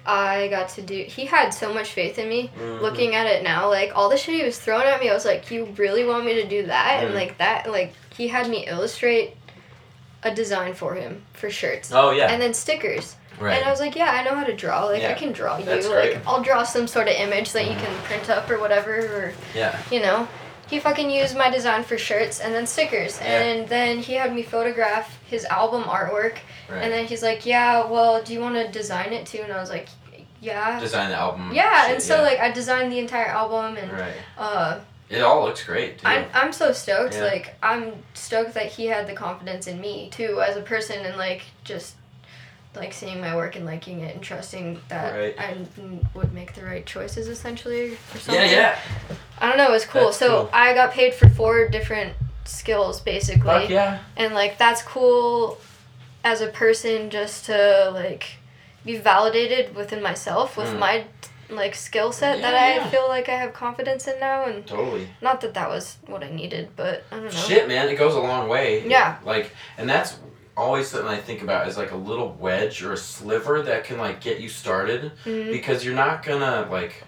[0.07, 1.05] I got to do.
[1.07, 2.51] He had so much faith in me.
[2.59, 2.81] Mhm.
[2.81, 5.25] Looking at it now, like all the shit he was throwing at me, I was
[5.25, 7.15] like, "You really want me to do that?" And Mm.
[7.15, 9.37] like that, like he had me illustrate
[10.23, 13.17] a design for him for shirts Oh yeah, and then stickers.
[13.39, 13.57] right.
[13.57, 14.85] And I was like, "Yeah, I know how to draw.
[14.87, 15.65] Like I can draw you.
[15.65, 16.19] That's like great.
[16.27, 19.77] I'll draw some sort of image that you can print up or whatever." Or yeah,
[19.91, 20.27] you know
[20.69, 23.41] he fucking used my design for shirts and then stickers Yeah.
[23.43, 26.37] and then he had me photograph his album artwork
[26.69, 26.83] right.
[26.83, 29.61] and then he's like yeah well do you want to design it too and i
[29.61, 29.89] was like
[30.41, 31.51] yeah Design the album.
[31.55, 32.23] yeah shit, and so yeah.
[32.23, 34.15] like i designed the entire album and right.
[34.39, 35.99] uh It all looks great.
[35.99, 36.07] Too.
[36.07, 37.25] I'm, I'm so stoked Yeah.
[37.25, 41.17] like i'm stoked that he had the confidence in me too as a person and
[41.17, 41.95] like just
[42.77, 45.35] like seeing my work and liking it and trusting that Right.
[45.39, 45.57] I
[46.15, 48.35] would make the right choices essentially or something.
[48.35, 48.79] yeah, yeah.
[49.39, 50.05] I don't know, it was cool.
[50.07, 50.51] That's so cool.
[50.53, 53.43] I got paid for four different skills basically.
[53.45, 53.99] Fuck yeah.
[54.17, 55.59] And like that's cool
[56.25, 58.37] as a person just to like
[58.85, 60.79] be validated within myself with Mm.
[60.79, 61.05] my
[61.49, 62.89] like skill set that I yeah.
[62.91, 65.07] feel like I have confidence in now and Totally.
[65.23, 67.31] not that that was what I needed, but I don't know.
[67.31, 68.85] Shit, man, it goes a long way.
[68.89, 69.19] Yeah.
[69.25, 70.19] Like, and that's
[70.57, 73.99] always something I think about is like a little wedge or a sliver that can
[73.99, 75.53] like get you started Mhm.
[75.53, 77.05] because you're not gonna like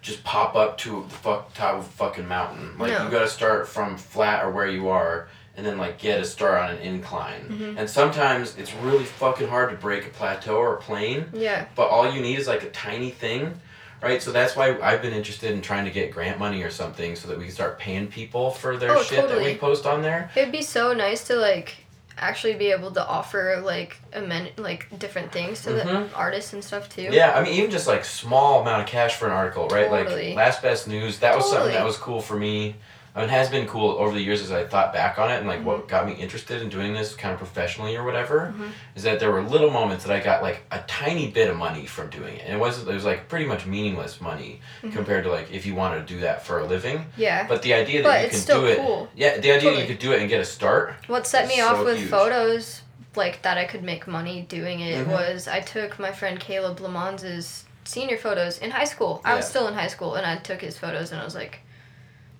[0.00, 2.76] just pop up to the fuck top of a fucking mountain.
[2.78, 3.04] Like No.
[3.04, 5.28] you got to start from flat or where you are.
[5.56, 7.78] And then like get a start on an incline, Mhm.
[7.80, 11.26] and sometimes it's really fucking hard to break a plateau or a plane.
[11.32, 11.64] Yeah.
[11.74, 13.60] but all you need is like a tiny thing
[14.00, 17.16] right so that's why i've been interested in trying to get grant money or something
[17.16, 20.02] so that we can start paying people for their Oh, shit that we post on
[20.02, 21.74] there It'd be so nice to like
[22.20, 26.10] actually be able to offer like amen like different things to Mhm.
[26.10, 27.08] the artists and stuff too.
[27.10, 30.28] yeah i mean even just like small amount of cash for an article right Totally.
[30.28, 32.74] like last best news that was something that was cool for me
[33.14, 35.36] I mean, it has been cool over the years as I thought back on it,
[35.38, 35.66] and like Mm-hmm.
[35.66, 38.70] what got me interested in doing this kind of professionally or whatever, Mhm.
[38.94, 41.86] is that there were little moments that I got like a tiny bit of money
[41.86, 44.92] from doing it, and it was it was like pretty much meaningless money Mhm.
[44.92, 47.06] compared to like if you wanted to do that for a living.
[47.16, 47.46] Yeah.
[47.48, 49.98] But the idea that But you can do it, yeah, the idea that you could
[49.98, 50.94] do it and get a start.
[51.08, 52.10] What set me off so with huge.
[52.10, 52.82] photos,
[53.16, 55.10] like that I could make money doing it, Mhm.
[55.10, 59.20] was I took my friend Caleb Lamonz's senior photos in high school.
[59.24, 61.60] I was still in high school, and I took his photos, and I was like,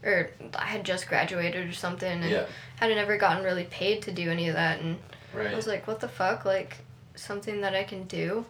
[0.04, 4.12] or I had just graduated or something, and Yeah, had never gotten really paid to
[4.12, 4.98] do any of that, and
[5.36, 6.78] I was like, what the fuck, like
[7.14, 8.44] something that I can do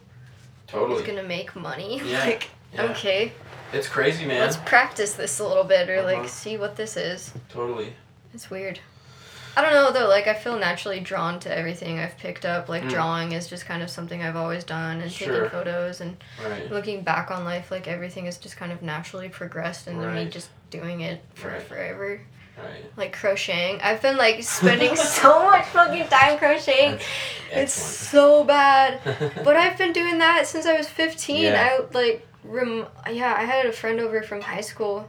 [0.67, 1.03] is Totally.
[1.05, 2.01] gonna make money.
[2.05, 2.21] Yeah.
[2.25, 2.83] like, Yeah.
[2.91, 3.33] okay,
[3.73, 4.41] It's crazy, man.
[4.41, 6.21] let's practice this a little bit, or Uh-huh.
[6.21, 7.33] like see what this is.
[7.49, 7.95] Totally.
[8.35, 8.79] It's weird.
[9.57, 12.69] I don't know though, like I feel naturally drawn to everything I've picked up.
[12.69, 12.91] Like Mm.
[12.91, 15.33] drawing is just kind of something I've always done and Sure.
[15.45, 16.71] taking photos and Right.
[16.71, 20.25] looking back on life, like everything has just kind of naturally progressed and then me
[20.27, 21.63] just doing it for Right.
[21.63, 22.21] forever.
[22.57, 22.85] Right.
[22.97, 23.81] Like crocheting.
[23.83, 26.99] I've been like spending so much fucking time crocheting.
[27.53, 29.01] It's so bad.
[29.45, 31.43] But I've been doing that since I was 15.
[31.45, 31.79] Yeah.
[31.81, 35.09] I like rem- yeah, I had a friend over from high school.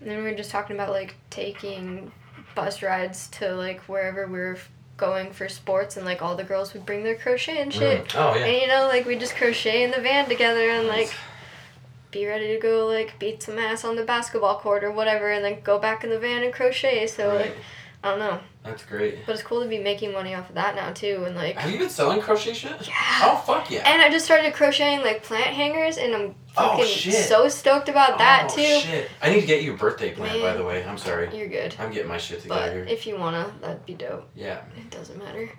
[0.00, 2.10] And then we were just talking about like taking
[2.54, 4.58] bus rides to like wherever we were
[4.96, 8.08] going for sports and like all the girls would bring their crochet and shit.
[8.08, 8.14] Mm.
[8.14, 8.44] Oh yeah.
[8.44, 11.12] And you know, like we just crochet in the van together and like
[12.10, 15.44] be ready to go like beat some ass on the basketball court or whatever and
[15.44, 17.06] then go back in the van and crochet.
[17.06, 17.40] So Right.
[17.46, 17.56] like
[18.04, 18.40] I don't know.
[18.64, 19.24] That's great.
[19.26, 21.70] But it's cool to be making money off of that now too and like Have
[21.70, 22.72] you been selling crochet shit?
[22.86, 22.94] Yeah.
[23.22, 23.88] Oh fuck yeah.
[23.88, 27.14] And I just started crocheting like plant hangers, and I'm Oh, fucking shit.
[27.28, 28.80] so stoked about that oh, too.
[28.80, 29.08] Shit.
[29.22, 30.84] I need to get you a birthday plant, by the way.
[30.84, 31.34] I'm sorry.
[31.36, 32.84] You're good, I'm getting my shit but together.
[32.84, 34.28] if you wanna, that'd be dope.
[34.34, 34.62] yeah.
[34.76, 35.50] It doesn't matter.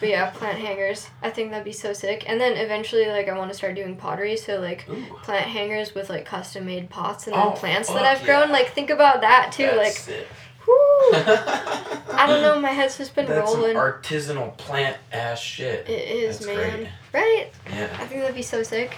[0.00, 1.08] But yeah, plant hangers.
[1.22, 2.28] I think that'd be so sick.
[2.28, 4.36] And then eventually, like, I want to start doing pottery.
[4.36, 5.02] So like Ooh.
[5.22, 8.50] plant hangers with like custom made pots and oh, then Oh, plants that I've grown.
[8.50, 9.62] Like think about that too.
[9.62, 10.26] That's like, sick.
[10.68, 12.60] I don't know.
[12.60, 13.76] My head's just been That's rolling.
[13.76, 15.88] artisanal plant ass shit.
[15.88, 16.76] it is, That's man.
[16.78, 16.88] great.
[17.12, 17.50] Right?
[17.70, 17.88] Yeah.
[17.98, 18.96] I think that'd be so sick.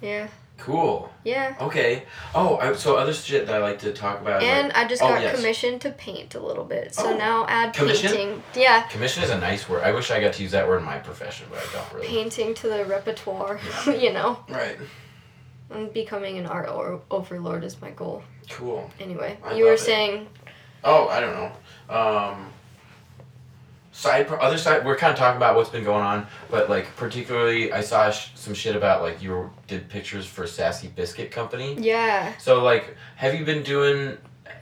[0.00, 0.28] Yeah.
[0.58, 1.10] Cool.
[1.24, 1.54] Yeah.
[1.60, 2.02] Okay.
[2.34, 4.42] Oh, I, so other shit that I like to talk about.
[4.42, 5.36] And like, I just oh, got yes.
[5.36, 6.94] commissioned to paint a little bit.
[6.94, 7.16] So Oh.
[7.16, 8.10] now add Commission?
[8.12, 8.42] painting.
[8.56, 9.84] Yeah, Commission is a nice word.
[9.84, 12.06] I wish I got to use that word in my profession, but I don't really.
[12.08, 13.60] painting to the repertoire.
[13.86, 14.76] you know, Right.
[15.70, 18.24] and becoming an art or- overlord is my goal.
[18.50, 18.90] Cool.
[19.00, 19.80] Anyway, I you were it.
[19.80, 20.26] saying
[20.84, 21.94] Oh, I don't know.
[21.94, 22.52] Um,
[23.92, 24.84] side pro- other side.
[24.84, 28.30] We're kind of talking about what's been going on, but like particularly, I saw sh-
[28.34, 31.76] some shit about like you were, did pictures for Sassy Biscuit Company.
[31.78, 32.32] yeah.
[32.38, 34.16] So like, have you been doing?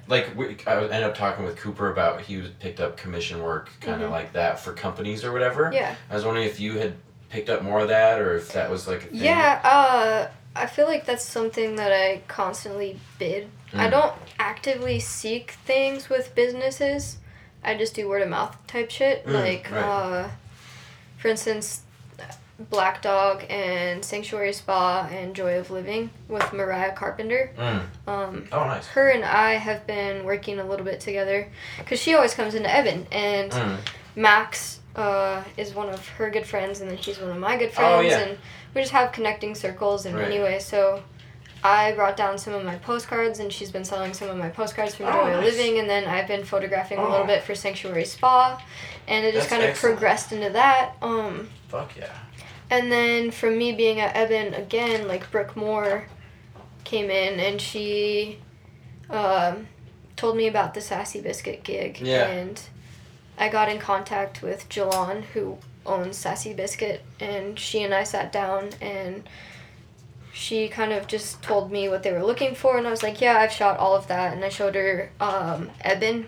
[0.09, 3.70] like we, I ended up talking with Cooper about he was picked up commission work
[3.80, 4.12] kind of Mhm.
[4.12, 5.68] like that for companies or whatever.
[5.74, 5.97] Yeah.
[6.09, 6.95] I was wondering if you had
[7.28, 9.09] picked up more of that or if that was like.
[9.11, 13.49] Yeah, uh, I feel like that's something that I constantly bid.
[13.75, 13.91] I Mm.
[13.91, 17.19] don't actively seek things with businesses.
[17.64, 19.27] I just do word of mouth type shit.
[19.27, 19.83] Mm, like, right.
[19.83, 20.29] uh,
[21.19, 21.83] for instance,
[22.59, 27.51] Black Dog and Sanctuary Spa and Joy of Living with Mariah Carpenter.
[27.59, 27.83] Mm.
[28.07, 28.87] Um, Oh, nice.
[28.89, 31.49] her and I have been working a little bit together
[31.79, 33.77] because she always comes into Ebon and Mm.
[34.14, 37.69] Max uh, is one of her good friends, and then she's one of my good
[37.77, 38.19] Oh, friends, yeah.
[38.21, 38.39] and
[38.75, 40.07] we just have connecting circles.
[40.07, 40.25] And Right.
[40.25, 41.03] anyway, so
[41.65, 44.95] I brought down some of my postcards, and she's been selling some of my postcards
[44.95, 45.53] from Oh, Joy of nice.
[45.57, 47.11] Living, and then I've been photographing a Oh.
[47.11, 48.63] little bit for Sanctuary Spa,
[49.09, 50.93] and it just kind of progressed into that.
[51.03, 52.13] Um, Fuck yeah.
[52.71, 56.07] and then from me being at Ebon again, like Brooke Moore
[56.85, 58.39] came in, and she
[59.11, 59.67] um,
[60.17, 62.27] told me about the Sassy Biscuit gig, Yeah.
[62.27, 62.61] and
[63.39, 68.31] I got in contact with Jalon, who owns Sassy Biscuit, and she and I sat
[68.33, 69.29] down and
[70.39, 73.22] she kind of just told me what they were looking for, and I was like,
[73.22, 76.26] yeah, I've shot all of that, and I showed her um, Ebon,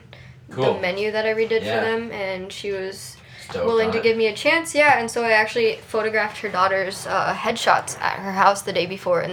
[0.51, 0.75] Cool.
[0.75, 1.79] the menu that I redid Yeah.
[1.79, 3.19] for them, and she was
[3.51, 4.03] Stoked willing to it.
[4.03, 4.75] give me a chance.
[4.75, 8.87] Yeah, and so I actually photographed her daughter's uh, headshots at her house the day
[8.87, 9.33] before, and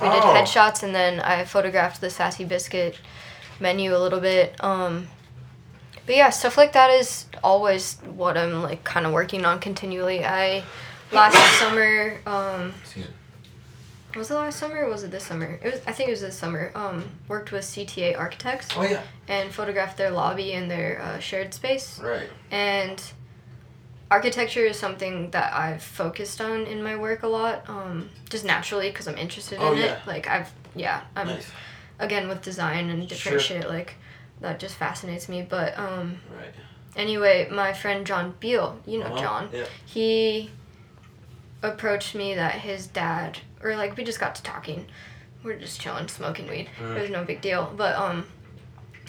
[0.00, 0.34] we did Oh.
[0.36, 2.98] headshots, and then I photographed the Sassy Biscuit
[3.58, 4.54] menu a little bit.
[4.62, 5.08] Um,
[6.06, 10.24] but yeah, stuff like that is always what I'm like kind of working on continually.
[10.24, 10.62] I
[11.10, 12.72] last summer, um.
[14.16, 15.58] Was it last summer or was it this summer?
[15.62, 15.80] It was.
[15.86, 16.70] I think it was this summer.
[16.74, 19.02] Um, worked with CTA Architects Oh yeah.
[19.28, 22.28] and photographed their lobby and their uh, shared space Right.
[22.50, 23.02] and
[24.10, 28.90] architecture is something that I've focused on in my work a lot, um, just naturally
[28.90, 29.84] because I'm interested Oh, in yeah.
[29.94, 30.06] it.
[30.06, 31.50] Like I've, yeah, I'm Nice.
[31.98, 33.60] again with design and different Sure.
[33.62, 33.68] shit.
[33.68, 33.94] Like
[34.42, 35.40] that just fascinates me.
[35.48, 36.52] But um, Right.
[36.94, 39.18] anyway, my friend John Beal, you know Uh-huh.
[39.22, 39.64] John, Yeah.
[39.86, 40.50] he
[41.62, 44.86] approached me that his dad, or like we just got to talking.
[45.42, 46.68] We're just chilling, smoking weed.
[46.80, 46.96] Mm.
[46.96, 47.72] It was no big deal.
[47.76, 48.24] But um,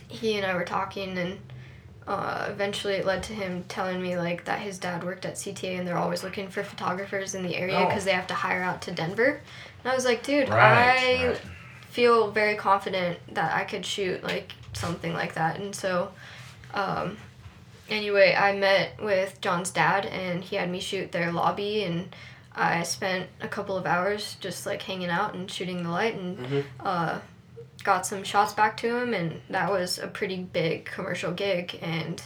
[0.08, 1.40] he and I were talking, and
[2.08, 5.78] uh, eventually it led to him telling me like that his dad worked at CTA,
[5.78, 7.86] and they're always looking for photographers in the area Oh.
[7.88, 9.42] because they have to hire out to Denver.
[9.84, 11.20] And I was like, dude, Right.
[11.20, 11.42] I right.
[11.90, 15.60] feel very confident that I could shoot like something like that.
[15.60, 16.12] And so,
[16.74, 17.18] um,
[17.90, 22.16] anyway, I met with John's dad, and he had me shoot their lobby, and
[22.56, 26.38] I spent a couple of hours just like hanging out and shooting the light, and
[26.38, 26.64] Mhm.
[26.80, 27.20] uh,
[27.84, 32.22] got some shots back to him, and that was a pretty big commercial gig, and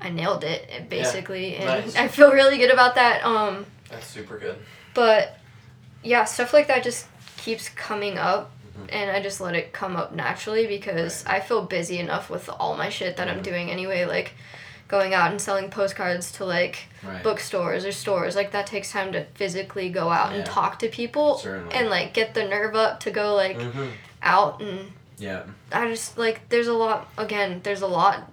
[0.00, 1.96] I nailed it eh, basically, and nice.
[2.04, 3.24] I feel really good about that.
[3.24, 4.56] Um, That's super good.
[4.94, 5.36] but
[6.02, 8.50] yeah, stuff like that just keeps coming up.
[8.78, 8.86] Mhm.
[8.92, 12.76] And I just let it come up naturally because I feel busy enough with all
[12.76, 13.42] my shit that I'm Mhm.
[13.42, 14.04] doing anyway.
[14.06, 14.32] Like
[14.90, 17.22] going out and selling postcards to like Right.
[17.22, 18.34] bookstores or stores.
[18.36, 20.38] Like that takes time to physically go out Yeah.
[20.38, 21.74] and talk to people Certainly.
[21.74, 23.86] and like get the nerve up to go like Mm-hmm.
[24.22, 25.44] out and Yeah.
[25.72, 28.30] I just like there's a lot again, there's a lot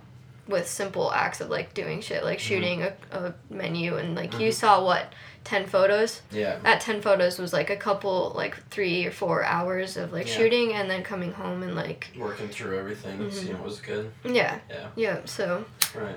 [0.48, 2.48] with simple acts of like doing shit, like Mm-hmm.
[2.48, 5.14] shooting a, a menu and like you saw what,
[5.46, 6.22] ten photos?
[6.32, 6.58] Yeah.
[6.64, 10.34] That ten photos was like a couple like three or four hours of like Yeah.
[10.34, 13.32] shooting and then coming home and like Working through everything, Mhm.
[13.32, 14.12] seeing what was good.
[14.26, 14.60] yeah.
[14.70, 14.88] Yeah.
[14.96, 15.64] Yeah, so
[15.96, 16.16] Right.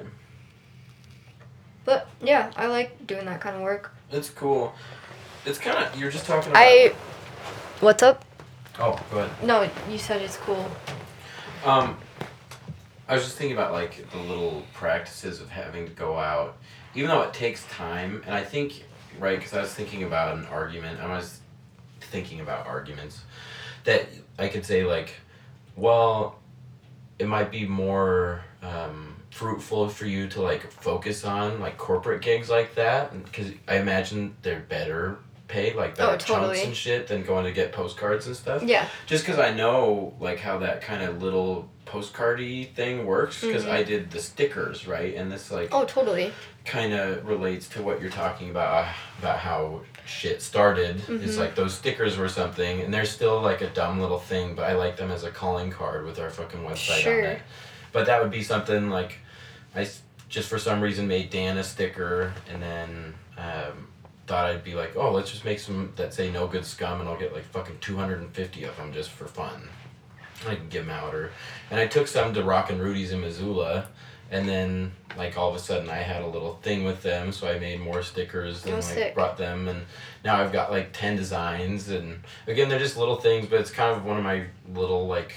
[1.85, 3.93] But yeah, I like doing that kind of work.
[4.11, 4.75] It's cool.
[5.47, 6.63] It's kind of you're just talking about.
[6.63, 6.93] I
[7.81, 8.27] What's up?
[8.79, 9.43] Oh, go ahead.
[9.43, 10.71] No, you said it's cool.
[11.65, 11.97] Um,
[13.09, 16.59] I was just thinking about like the little practices of having to go out,
[16.95, 18.23] even though it takes time.
[18.27, 18.85] And I think,
[19.19, 21.01] right, because I was thinking about an argument.
[21.01, 21.41] I was
[22.03, 23.23] thinking about arguments
[23.85, 24.07] that
[24.39, 25.15] I could say like,
[25.75, 26.39] well,
[27.19, 32.51] it might be more um, fruitful for you to like focus on like corporate gigs
[32.51, 35.19] like that because I imagine they're better
[35.49, 36.55] paid like better Oh, totally.
[36.57, 38.87] chunks and shit than going to get postcards and stuff Yeah.
[39.07, 43.71] just because I know like how that kind of little postcardy thing works because Mhm.
[43.73, 46.33] I did the stickers right and this like Oh, totally.
[46.65, 48.89] kind of relates to what you're talking about uh,
[49.21, 51.39] about how shit started is Mhm.
[51.41, 54.75] like those stickers were something and they're still like a dumb little thing but I
[54.75, 57.19] like them as a calling card with our fucking website Sure.
[57.19, 57.43] on it
[57.93, 59.19] but that would be something like
[59.75, 59.89] I
[60.29, 63.89] just for some reason made Dan a sticker and then um,
[64.27, 67.09] thought I'd be like, oh, let's just make some that say no good scum and
[67.09, 69.69] I'll get like fucking 250 of them just for fun.
[70.49, 71.15] I can give them out.
[71.15, 71.31] Or,
[71.71, 73.89] and I took some to Rockin Rudy's in Missoula
[74.31, 77.49] and then like all of a sudden I had a little thing with them so
[77.49, 79.15] I made more stickers and Oh, like sick.
[79.15, 79.83] brought them and
[80.25, 83.97] now I've got like 10 designs and again they're just little things but it's kind
[83.97, 85.33] of one of my little like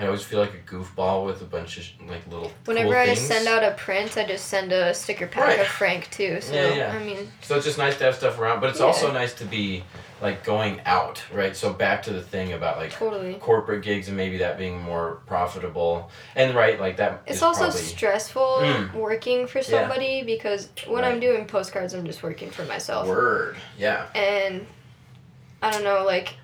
[0.00, 2.52] I always feel like a goofball with a bunch of like little.
[2.66, 3.20] Whenever cool I things.
[3.26, 5.58] send out a print, I just send a sticker pack Right.
[5.60, 6.40] of Frank too.
[6.40, 6.92] So Yeah, yeah.
[6.92, 8.86] I mean, So it's just nice to have stuff around, but it's Yeah.
[8.86, 9.82] also nice to be
[10.22, 11.56] like going out, right?
[11.56, 13.34] So back to the thing about like totally.
[13.34, 17.22] corporate gigs and maybe that being more profitable, and right, like that.
[17.26, 18.94] It's also probably, stressful Mm.
[18.94, 23.06] working for somebody because when I'm doing postcards, I'm just working for myself.
[23.08, 24.64] word, yeah, and
[25.60, 26.34] I don't know, like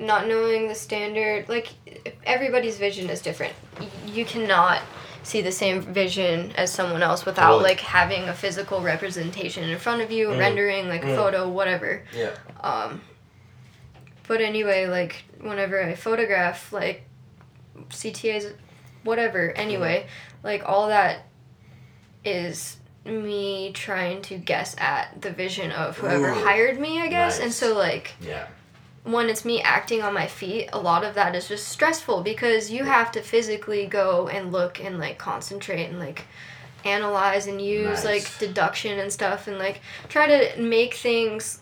[0.00, 1.68] not knowing the standard, like
[2.24, 3.52] everybody's vision is different.
[4.06, 4.80] You cannot
[5.22, 10.00] see the same vision as someone else without like having a physical representation in front
[10.00, 10.38] of you, Mm.
[10.38, 11.16] rendering like a Mm.
[11.16, 12.02] photo, whatever.
[12.16, 12.30] yeah,
[12.62, 13.02] Um,
[14.26, 17.02] but anyway, like whenever I photograph, like
[17.90, 18.52] CTAs,
[19.04, 19.50] whatever.
[19.52, 20.06] Anyway,
[20.42, 21.26] like all that
[22.24, 27.38] is me trying to guess at the vision of whoever Ooh, hired me, I guess.
[27.40, 28.46] And so like yeah,
[29.04, 32.70] when it's me acting on my feet, a lot of that is just stressful because
[32.70, 36.24] you have to physically go and look and like concentrate and like
[36.84, 38.04] analyze and use Nice.
[38.04, 41.60] like deduction and stuff and like try to make things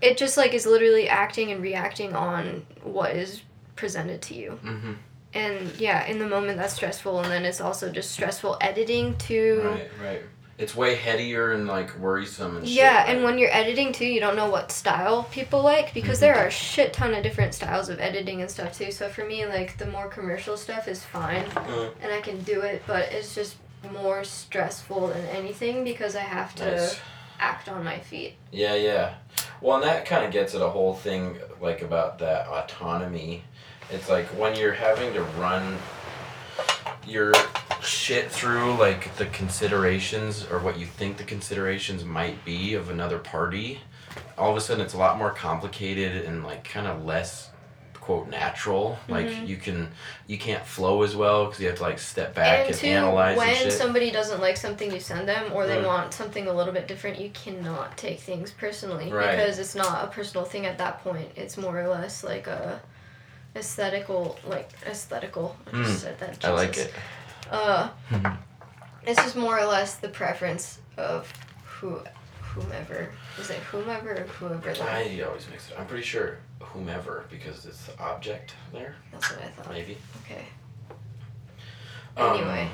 [0.00, 3.42] it just like is literally acting and reacting on what is
[3.76, 4.58] presented to you.
[4.62, 4.92] mm-hmm.
[5.34, 9.60] And yeah, in the moment that's stressful and then it's also just stressful editing to
[9.64, 10.22] right, right.
[10.58, 12.76] It's way headier and like worrisome and shit.
[12.78, 13.08] Yeah, right?
[13.14, 16.20] and when you're editing too, you don't know what style people like because Mhm.
[16.20, 18.90] there are a shit ton of different styles of editing and stuff too.
[18.90, 21.92] So for me, like the more commercial stuff is fine Mm.
[22.00, 23.56] and I can do it, but it's just
[23.92, 26.98] more stressful than anything because I have to Nice.
[27.38, 28.36] act on my feet.
[28.50, 29.10] Yeah, yeah.
[29.60, 33.44] Well, and that kind of gets at a whole thing like about that autonomy.
[33.90, 35.78] It's like when you're having to run
[37.06, 37.32] your
[37.86, 43.18] shit through like the considerations or what you think the considerations might be of another
[43.18, 43.80] party,
[44.36, 47.50] all of a sudden it's a lot more complicated and like kind of less
[48.00, 48.98] quote natural.
[49.08, 49.48] Like Mhm.
[49.48, 49.90] you can
[50.28, 52.86] you can't flow as well because you have to like step back and and, two,
[52.86, 53.72] analyze when and shit.
[53.72, 55.86] somebody doesn't like something you send them or they Mm.
[55.86, 59.32] want something a little bit different, you cannot take things personally Right.
[59.32, 61.30] because it's not a personal thing at that point.
[61.34, 62.80] It's more or less like a
[63.56, 65.56] aesthetical, like aesthetical.
[65.66, 65.96] I just Mm.
[66.02, 66.44] said that.
[66.44, 66.92] I like it.
[67.50, 67.88] Uh,
[69.06, 71.32] it's just more or less the preference of
[71.64, 72.00] who,
[72.40, 73.10] whomever.
[73.38, 74.72] Is it whomever or whoever?
[74.72, 75.76] That, I always mix it.
[75.78, 78.96] I'm pretty sure whomever because it's the object there.
[79.12, 79.72] that's what I thought.
[79.72, 79.96] Maybe.
[80.24, 80.44] Okay.
[82.16, 82.68] Um, Anyway.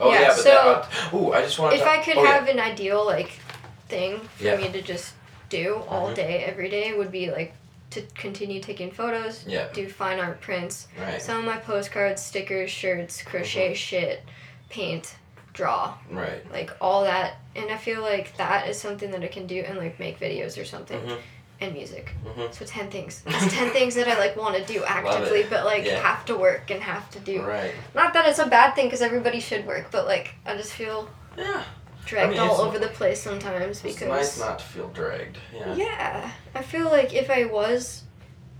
[0.00, 0.50] Oh Yeah, yeah, but so
[0.90, 1.12] that.
[1.14, 1.88] Ooh, I just want if to.
[1.90, 2.30] I could oh, yeah.
[2.38, 3.40] have an ideal like
[3.88, 4.56] thing for Yeah.
[4.56, 5.14] me to just
[5.48, 6.14] do all Mhm.
[6.14, 7.52] day every day would be like
[7.90, 9.68] to continue taking photos, Yeah.
[9.72, 11.20] do fine art prints, Right.
[11.22, 14.22] some of my postcards, stickers, shirts, crochet shit,
[14.68, 15.14] paint,
[15.54, 16.50] draw, Right.
[16.52, 17.36] like all that.
[17.56, 20.60] And I feel like that is something that I can do and like make videos
[20.60, 21.18] or something Mhm.
[21.60, 22.12] and music.
[22.24, 22.54] Mhm.
[22.54, 23.22] So ten things.
[23.26, 26.00] It's ten things that I like want to do actively, but like Yeah.
[26.00, 27.42] have to work and have to do.
[27.42, 27.72] Right.
[27.94, 31.08] Not that it's a bad thing because everybody should work, but like I just feel
[31.36, 31.62] Yeah.
[32.08, 35.38] Dragged mean, all over the place sometimes because It's nice not to feel dragged.
[35.54, 35.74] Yeah.
[35.74, 38.02] yeah, I feel like if I was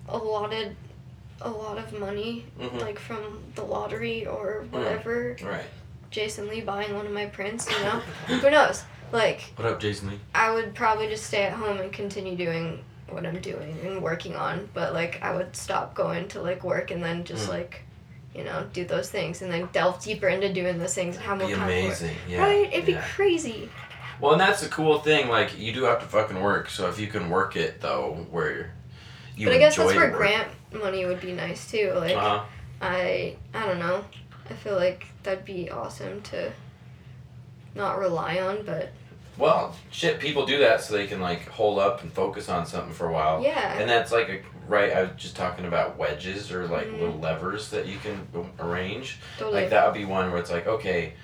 [0.08, 0.76] allotted
[1.40, 2.80] a lot of money Mhm.
[2.80, 4.70] like from the lottery or Mm.
[4.72, 5.64] whatever, Right.
[6.10, 8.00] Jason Lee buying one of my prints, you know,
[8.40, 8.84] who knows?
[9.12, 10.20] Like What up, Jason Lee?
[10.34, 14.36] I would probably just stay at home and continue doing what I'm doing and working
[14.36, 17.50] on, but like I would stop going to like work and then just Mm.
[17.54, 17.82] like,
[18.38, 21.38] you know, do those things and then delve deeper into doing those things and have
[21.38, 22.14] more time amazing.
[22.28, 22.42] Yeah.
[22.42, 22.72] Right?
[22.72, 23.00] It'd yeah.
[23.00, 23.68] be crazy.
[24.20, 25.28] Well, and that's the cool thing.
[25.28, 26.70] Like, you do have to fucking work.
[26.70, 28.72] So if you can work it though, where
[29.36, 30.16] you but I guess that's where work.
[30.16, 31.92] grant money would be nice too.
[31.94, 32.44] Like Uh-huh.
[32.80, 34.04] I I don't know.
[34.50, 36.52] I feel like that'd be awesome to
[37.74, 38.90] not rely on, but
[39.36, 42.92] Well, shit, people do that so they can like hold up and focus on something
[42.94, 43.42] for a while.
[43.42, 43.78] yeah.
[43.78, 44.92] And that's like a right.
[44.92, 47.00] I was just talking about wedges or like Mhm.
[47.00, 48.26] little levers that you can
[48.60, 49.18] arrange.
[49.38, 49.62] totally.
[49.62, 51.14] Like that would be one where it's like, okay,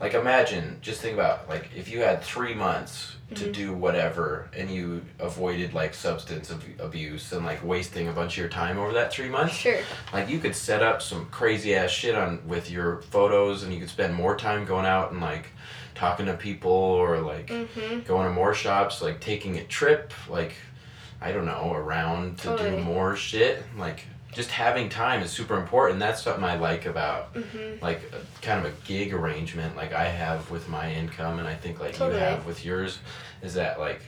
[0.00, 3.52] like imagine, just think about like if you had three months to Mhm.
[3.52, 8.38] do whatever and you avoided like substance ab- abuse and like wasting a bunch of
[8.38, 9.54] your time over that three months.
[9.54, 9.78] Sure.
[10.12, 13.80] Like you could set up some crazy ass shit on with your photos and you
[13.80, 15.46] could spend more time going out and like
[15.94, 18.04] talking to people or like Mhm.
[18.04, 20.54] going to more shops, like taking a trip, like
[21.22, 22.70] I don't know, around to Totally.
[22.70, 23.62] do more shit.
[23.76, 26.00] Like just having time is super important.
[26.00, 27.80] That's something I like about Mhm.
[27.80, 31.54] like a, kind of a gig arrangement like I have with my income and I
[31.54, 32.18] think like Totally.
[32.18, 32.98] you have with yours
[33.42, 34.00] is that like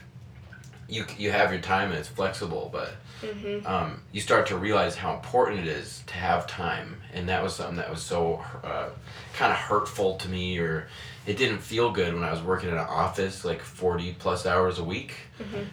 [0.89, 3.67] you you have your time and it's flexible but Mhm.
[3.67, 7.55] um, you start to realize how important it is to have time and that was
[7.57, 8.89] something that was so uh,
[9.35, 10.89] kind of hurtful to me or
[11.27, 14.79] it didn't feel good when I was working in an office like 40 plus hours
[14.79, 15.15] a week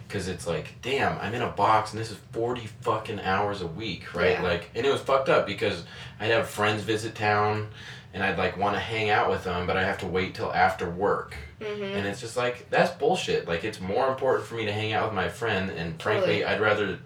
[0.08, 3.66] because it's like damn I'm in a box and this is 40 fucking hours a
[3.66, 4.42] week right Yeah.
[4.42, 5.84] like and it was fucked up because
[6.20, 7.68] I'd have friends visit town
[8.14, 10.52] and I'd like want to hang out with them but I have to wait till
[10.52, 11.96] after work Mhm.
[11.96, 15.04] and it's just like that's bullshit like it's more important for me to hang out
[15.06, 16.44] with my friend and frankly Totally.
[16.46, 16.98] I'd rather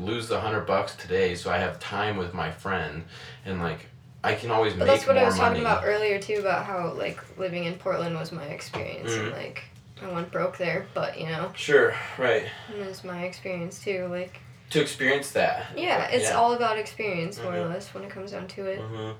[0.00, 3.04] lose the hundred bucks today so I have time with my friend
[3.44, 3.86] and like
[4.24, 6.92] I can always But that's what I was money talking about earlier too, about how
[6.92, 9.36] like living in Portland was my experience, and Mhm.
[9.36, 9.64] like
[10.00, 14.06] I went broke there, but you know, sure right it was my experience too.
[14.10, 16.36] Like to experience that yeah, it's Yeah.
[16.36, 17.70] all about experience more or Mhm.
[17.74, 18.80] less when it comes down to it.
[18.80, 19.12] hmm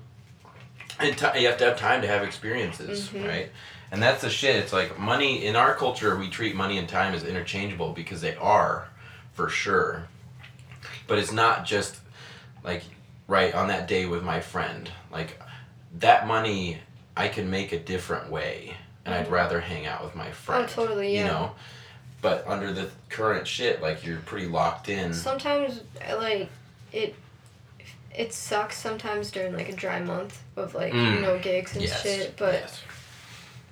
[0.99, 3.27] And ti you have to have time to have experiences, Mhm.
[3.29, 3.51] right?
[3.91, 4.57] And that's the shit.
[4.57, 6.17] It's like money in our culture.
[6.17, 8.89] We treat money and time as interchangeable because they are,
[9.33, 10.07] for sure.
[11.07, 11.97] But it's not just
[12.65, 12.83] like
[13.33, 14.91] right on that day with my friend.
[15.11, 15.41] Like
[15.99, 16.79] that money,
[17.17, 18.77] I can make a different way,
[19.07, 19.31] and I'd Mhm.
[19.31, 20.65] rather hang out with my friend.
[20.65, 21.21] Oh, totally, yeah.
[21.21, 21.53] You know.
[22.21, 25.13] But under the current shit, like you're pretty locked in.
[25.15, 26.49] Sometimes uh, like
[26.93, 27.15] it.
[28.15, 31.23] It sucks sometimes during like a dry month of like Mm.
[31.23, 32.03] no gigs and yes.
[32.03, 32.83] shit, but yes.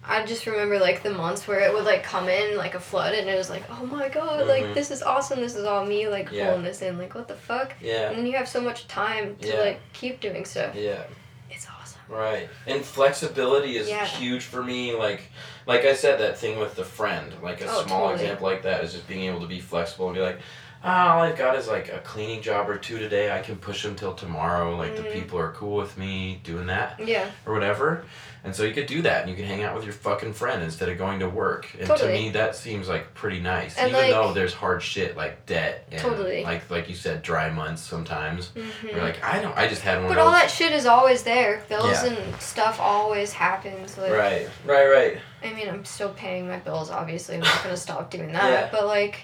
[0.03, 3.15] I just remember like the months where it would like come in like a flood
[3.15, 4.75] and it was like, oh my god, like Mhm.
[4.75, 6.47] this is awesome, this is all me like Yeah.
[6.49, 7.75] pulling this in, like what the fuck?
[7.81, 8.09] Yeah.
[8.09, 9.55] And then you have so much time to Yeah.
[9.61, 10.75] like keep doing stuff.
[10.75, 11.03] Yeah.
[11.51, 12.01] It's awesome.
[12.09, 12.49] Right.
[12.67, 14.05] And flexibility is Yeah.
[14.07, 14.95] huge for me.
[14.95, 15.23] Like
[15.67, 18.15] like I said, that thing with the friend, like a Oh, small totally.
[18.25, 20.39] example like that is just being able to be flexible and be like,
[20.83, 23.31] ah, all I've got is like a cleaning job or two today.
[23.31, 24.75] I can push them till tomorrow.
[24.77, 25.13] Like the Mhm.
[25.13, 27.27] people are cool with me doing that Yeah.
[27.47, 28.05] or whatever.
[28.43, 30.63] And so you could do that and you can hang out with your fucking friend
[30.63, 31.69] instead of going to work.
[31.79, 32.13] And Totally.
[32.13, 33.77] to me that seems like pretty nice.
[33.77, 36.43] And, Even like- though there's hard shit like debt and Totally.
[36.43, 38.49] like like you said, dry months sometimes.
[38.49, 41.23] hmm You're like, I don't I just had one But all that shit is always
[41.23, 41.63] there.
[41.69, 42.13] Bills Yeah.
[42.15, 43.99] and stuff always happens.
[43.99, 45.19] Like, Right, right, right.
[45.45, 46.91] I mean, I'm still paying my bills.
[46.91, 48.49] Obviously, I'm not gonna stop doing that.
[48.51, 48.69] Yeah.
[48.73, 49.21] But like,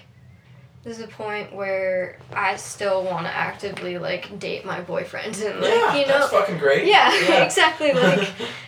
[0.83, 5.71] there's a point where I still want to actively like date my boyfriend and like
[5.73, 6.85] yeah, you know, that's fucking great.
[6.87, 7.91] yeah, exactly.
[7.93, 8.29] Like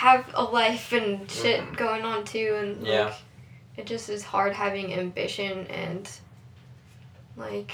[0.00, 1.76] have a life and shit Mhm.
[1.76, 3.14] going on too, and like,
[3.76, 6.08] it just is hard having ambition and
[7.36, 7.72] like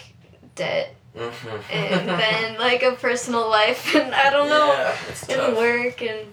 [0.55, 1.63] debt Mhm.
[1.71, 6.27] and then like a personal life and I don't know Yeah, it's and work and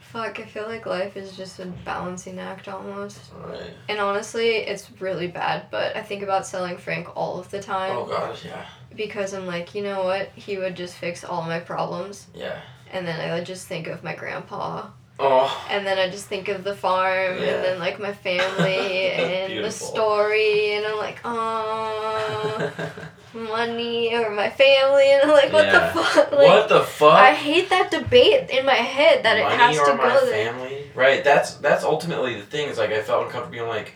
[0.00, 0.40] fuck.
[0.40, 3.20] I feel like life is just a balancing act almost.
[3.44, 3.74] Right.
[3.88, 5.66] And honestly, it's really bad.
[5.70, 8.64] But I think about selling Frank all of the time Oh god, yeah,
[8.96, 10.30] because I'm like, you know what?
[10.34, 12.26] He would just fix all my problems.
[12.34, 12.58] yeah.
[12.90, 14.86] And then I would just think of my grandpa.
[15.20, 15.66] Oh.
[15.68, 17.44] And then I just think of the farm Yeah.
[17.54, 20.74] and then like my family and the story.
[20.74, 22.72] And I'm like, oh,
[23.34, 25.10] money or my family.
[25.12, 25.92] And I'm like, what Yeah.
[25.92, 26.32] the fuck?
[26.32, 27.14] Like, what the fuck?
[27.14, 30.52] I hate that debate in my head that it has to go there.
[30.52, 30.90] family?
[30.94, 31.24] Right.
[31.24, 32.68] That's that's ultimately the thing.
[32.68, 33.94] Is like I felt uncomfortable being like,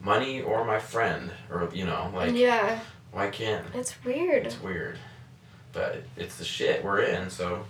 [0.00, 2.80] money or my friend, or you know, like yeah,
[3.12, 3.66] why can't?
[3.74, 4.46] it's weird.
[4.46, 4.98] It's weird,
[5.72, 7.30] but it's the shit we're in.
[7.30, 7.64] So,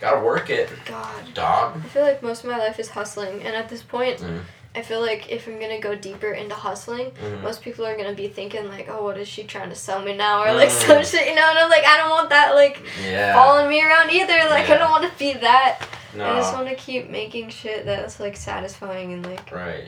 [0.00, 1.34] gotta work it, God.
[1.34, 1.76] dog.
[1.84, 4.40] I feel like most of my life is hustling, and at this point, Mm.
[4.74, 7.40] I feel like if I'm gonna go deeper into hustling, Mhm.
[7.42, 10.14] most people are gonna be thinking like, "Oh, what is she trying to sell me
[10.14, 11.10] now?" or like some Mm.
[11.10, 11.48] shit, you know.
[11.48, 13.32] And I'm like, I don't want that like Yeah.
[13.32, 14.50] following me around either.
[14.50, 15.78] Like, I don't want to be that.
[16.12, 16.30] no.
[16.30, 19.50] I just want to keep making shit that's like satisfying and like.
[19.50, 19.84] Right.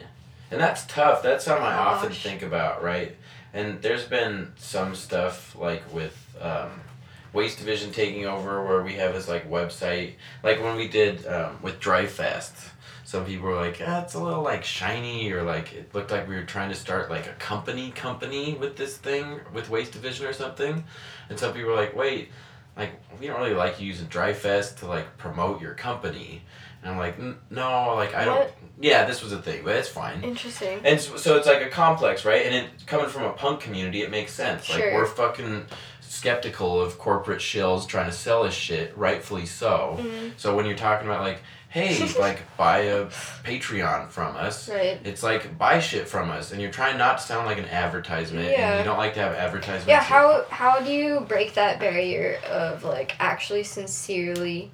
[0.51, 1.23] And that's tough.
[1.23, 3.15] That's something I often think about, right?
[3.53, 6.81] And there's been some stuff like with um,
[7.33, 10.15] Waste Division taking over where we have this like website.
[10.43, 12.55] Like when we did um, with Dry Fest,
[13.05, 16.29] some people were like, ah, it's a little like shiny or like it looked like
[16.29, 20.27] we were trying to start like a company company with this thing with Waste Division
[20.27, 20.85] or something.
[21.29, 22.31] And some people were like, wait,
[22.77, 26.43] like we don't really like using Dry Fest to like promote your company.
[26.83, 28.39] And I'm like, "N- no, like I don't.
[28.39, 28.55] What?
[28.81, 30.23] Yeah, this was a thing, but it's fine.
[30.23, 30.81] Interesting.
[30.85, 32.47] And so, so it's like a complex, right?
[32.47, 34.65] And it coming from a punk community, it makes sense.
[34.65, 34.77] Sure.
[34.77, 35.67] Like we're fucking
[36.09, 39.97] skeptical of corporate shills trying to sell us shit, rightfully so.
[40.01, 44.99] Mm, So when you're talking about like, hey, like buy a Patreon from us, right.
[45.05, 48.47] it's like buy shit from us, and you're trying not to sound like an advertisement,
[48.47, 48.79] and Yeah.
[48.79, 49.87] you don't like to have advertisements.
[49.87, 50.01] Yeah.
[50.03, 54.71] How how do you break that barrier of like actually sincerely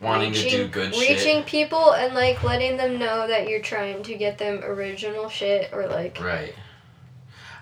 [0.00, 1.46] wanting to do good reaching shit.
[1.46, 5.86] people and like letting them know that you're trying to get them original shit or
[5.86, 6.54] like Right.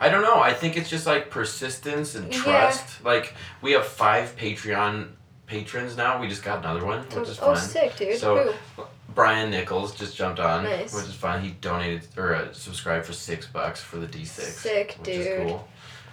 [0.00, 0.40] I don't know.
[0.40, 2.40] I think it's just like persistence and Yeah.
[2.42, 3.04] trust.
[3.04, 5.08] Like we have five Patreon
[5.46, 6.20] patrons now.
[6.20, 7.56] We just got another one, which is oh fun.
[7.56, 8.84] sick dude So- Who?
[9.14, 10.92] Brian Nichols just jumped on, Nice.
[10.92, 11.40] which is fun.
[11.40, 14.56] He donated or uh, subscribed for six bucks for the D six.
[14.56, 15.68] Sick, which is cool.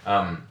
[0.06, 0.48] Um,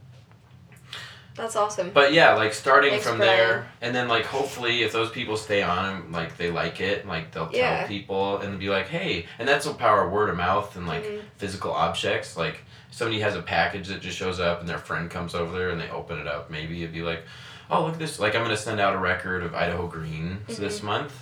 [1.37, 1.91] That's awesome.
[1.91, 3.37] But yeah, like starting Thanks, from Brian.
[3.37, 7.07] there, and then like hopefully if those people stay on, and like they like it,
[7.07, 7.87] like they'll tell Yeah.
[7.87, 11.05] people and be like, hey, and that's the power of word of mouth and like
[11.05, 11.21] Mhm.
[11.37, 12.37] physical objects.
[12.37, 15.71] Like somebody has a package that just shows up and their friend comes over there
[15.71, 16.51] and they open it up.
[16.51, 17.23] Maybe it'd be like,
[17.71, 18.19] oh look at this.
[18.19, 21.13] Like I'm gonna send out a record of Idaho Green this month.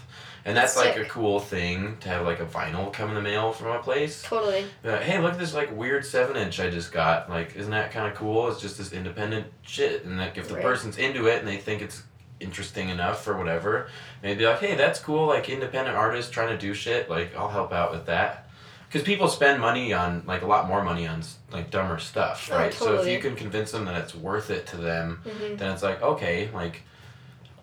[0.45, 1.11] And that's like a Mm-hmm.
[1.11, 4.23] Cool thing to have like a vinyl come in the mail from a place.
[4.23, 4.65] Totally.
[4.83, 7.29] Hey, look at this like weird seven inch I just got.
[7.29, 8.49] Like, isn't that kind of cool?
[8.49, 10.63] It's just this independent shit, and like if the Right.
[10.63, 12.03] person's into it and they think it's
[12.41, 13.89] interesting enough or whatever,
[14.23, 15.27] maybe be like, hey, that's cool.
[15.27, 17.11] Like independent artists trying to do shit.
[17.11, 18.48] Like I'll help out with that.
[18.89, 21.23] Because people spend money on like a lot more money on
[21.53, 22.73] like dumber stuff, Oh, right?
[22.73, 25.83] So if you can convince them that it's worth it to them, hmm then it's
[25.83, 26.83] like okay, like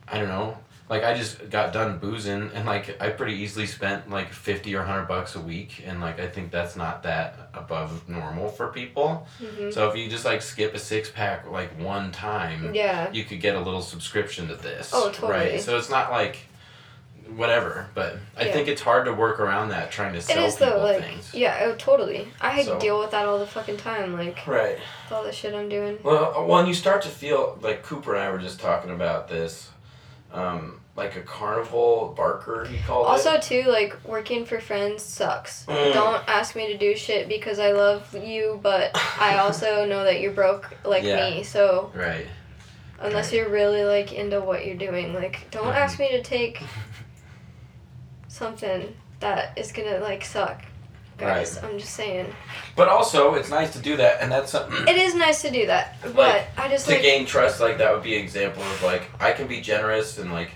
[0.08, 0.58] I don't know.
[0.88, 4.84] Like I just got done boozing and like I pretty easily spent like fifty or
[4.84, 9.26] hundred bucks a week and like I think that's not that above normal for people.
[9.40, 13.12] hmm So if you just like skip a six pack like one time, Yeah.
[13.12, 14.92] you could get a little subscription to this.
[14.94, 15.32] Oh, totally.
[15.32, 15.60] Right.
[15.60, 16.38] So it's not like
[17.36, 18.52] whatever, but I Yeah.
[18.54, 21.34] think it's hard to work around that trying to sell is people though, like things.
[21.34, 22.28] yeah, oh, totally.
[22.40, 24.78] I had So- to deal with that all the fucking time, like Right.
[24.78, 25.98] with all the shit I'm doing.
[26.04, 29.28] Well, uh, when you start to feel like Cooper and I were just talking about
[29.28, 29.70] this,
[30.34, 33.10] um, like a carnival barker, he called it.
[33.10, 35.66] Also, too, like working for friends sucks.
[35.66, 35.94] Mm.
[35.94, 40.22] Don't ask me to do shit because I love you, but I also know that
[40.22, 41.30] you're broke like Yeah.
[41.32, 41.44] me.
[41.44, 42.28] So Right.
[43.00, 43.40] unless Right.
[43.40, 45.76] you're really like into what you're doing, like don't Mhm.
[45.76, 46.62] ask me to take
[48.36, 50.62] something that is gonna like suck,
[51.18, 51.58] guys.
[51.64, 52.28] I'm just saying.
[52.76, 55.66] But also, it's nice to do that, and that's something It is nice to do
[55.68, 57.60] that, but Like, I just to like gain trust.
[57.62, 60.52] Like that would be an example of like I can be generous and like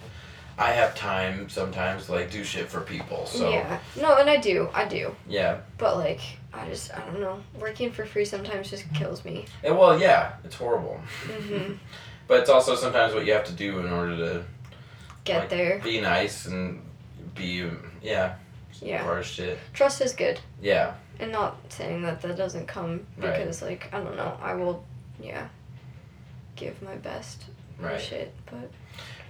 [0.57, 3.25] I have time sometimes to like do shit for people.
[3.25, 3.79] So yeah.
[3.99, 5.59] No, and I do, I do, yeah.
[5.77, 6.19] but like
[6.53, 7.39] I just I don't know.
[7.59, 9.45] Working for free sometimes just kills me.
[9.63, 11.73] And, well, yeah, it's horrible, hmm
[12.27, 14.43] but it's also sometimes what you have to do in order to
[15.23, 15.79] Get Like, there.
[15.83, 16.81] be nice and
[17.35, 17.69] be
[18.01, 18.35] yeah,
[18.81, 19.09] Yeah.
[19.17, 19.59] as shit.
[19.73, 20.39] Trust is good.
[20.61, 20.93] Yeah.
[21.19, 23.37] And not saying that that doesn't come Right.
[23.37, 24.83] because, like, I don't know, I will,
[25.19, 25.47] yeah,
[26.55, 27.45] give my best
[27.77, 27.99] Right.
[27.99, 28.69] shit, but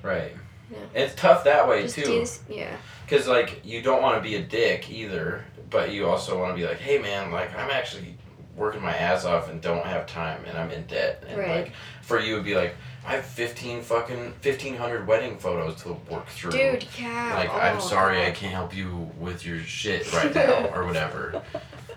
[0.02, 0.36] Right.
[0.72, 0.78] Yeah.
[1.02, 2.04] It's tough that way just too.
[2.06, 2.76] these, yeah,
[3.06, 6.62] Because, like, you don't want to be a dick either, but you also want to
[6.62, 8.16] be like, hey, man, like, I'm actually
[8.56, 11.24] working my ass off and don't have time and I'm in debt.
[11.28, 11.50] And, Right.
[11.66, 11.72] like,
[12.02, 12.76] for you, it'd be like,
[13.06, 16.52] I have 15 fucking, 1,500 wedding photos to work through.
[16.52, 17.34] dude, yeah.
[17.36, 21.41] Like, oh, I'm sorry, I can't help you with your shit right now, or whatever.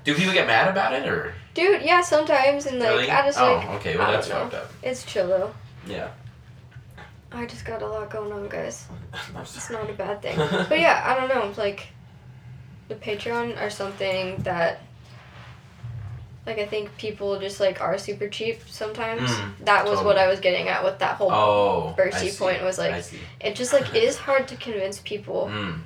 [0.04, 1.34] Do people get mad about it, or?
[1.54, 3.10] Dude, yeah, sometimes, and like, really?
[3.10, 4.70] I just oh, like, okay, well, I that's fucked up.
[4.82, 5.52] It's chill though.
[5.86, 6.08] Yeah.
[7.32, 8.86] I just got a lot going on, guys.
[9.40, 10.36] It's not a bad thing.
[10.36, 11.52] but yeah, I don't know.
[11.60, 11.88] Like,
[12.88, 14.80] the Patreon or something that,
[16.46, 19.30] like, I think people just like are super cheap sometimes.
[19.30, 20.18] Mm, that was what.
[20.18, 21.30] I was getting at with that whole.
[21.32, 21.94] Oh,
[22.38, 23.04] point was, like,
[23.40, 25.80] It just like is hard to convince people Mm.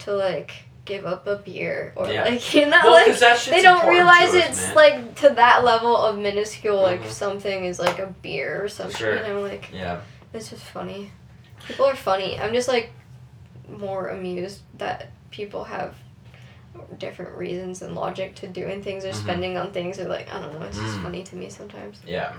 [0.00, 0.52] to like
[0.86, 2.24] give up a beer or Yeah.
[2.24, 5.28] like you know Well, like 'cause that shit's they don't realize us, it's like to
[5.30, 7.10] that level of minuscule like Mhm.
[7.10, 9.16] something is like a beer or something Sure.
[9.16, 10.00] you know like Yeah.
[10.32, 11.10] it's just funny
[11.66, 12.90] people are funny i'm just like
[13.68, 15.94] more amused that people have
[16.98, 19.14] different reasons and logic to doing things or Mhm.
[19.14, 21.02] spending on things or like i don't know it's just Mm.
[21.02, 22.32] funny to me sometimes Yeah.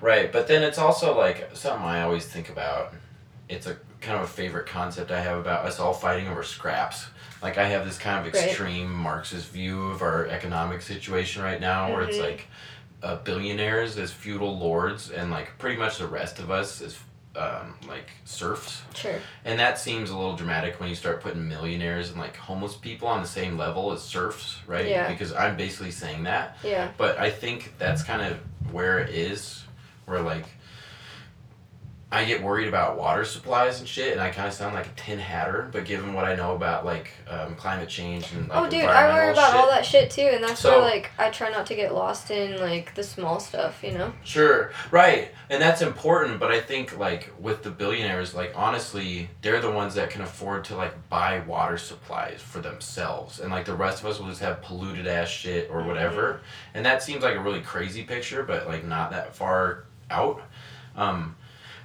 [0.00, 2.94] Right, but then it's also like something I always think about.
[3.48, 7.06] It's a kind of a favorite concept I have about us all fighting over scraps.
[7.42, 8.46] Like I have this kind of Right.
[8.46, 12.22] extreme Marxist view of our economic situation right now, where it's Mhm.
[12.24, 12.48] like
[13.02, 16.96] uh, billionaires as feudal lords, and like pretty much the rest of us as
[17.38, 18.82] um, like serfs.
[18.94, 22.74] sure And that seems a little dramatic when you start putting millionaires and like homeless
[22.74, 24.86] people on the same level as serfs, right?
[24.86, 25.08] Yeah.
[25.10, 26.58] Because I'm basically saying that.
[26.64, 28.38] yeah But I think that's kind of
[28.72, 29.62] where it is,
[30.06, 30.46] where like
[32.10, 34.90] I get worried about water supplies and shit, and I kind of sound like a
[34.96, 35.68] tin hatter.
[35.70, 39.12] But given what I know about like um, climate change and like oh dude i
[39.12, 41.66] worry about shit, all that shit too and that's So- why like i try not
[41.66, 46.40] to get lost in like the small stuff you know Sure, right, and that's important.
[46.40, 50.64] But I think like with the billionaires, like honestly, they're the ones that can afford
[50.66, 54.40] to like buy water supplies for themselves, and like the rest of us will just
[54.40, 56.40] have polluted ass shit or whatever.
[56.72, 60.40] And that seems like a really crazy picture, but like not that far out.
[60.96, 61.36] Um,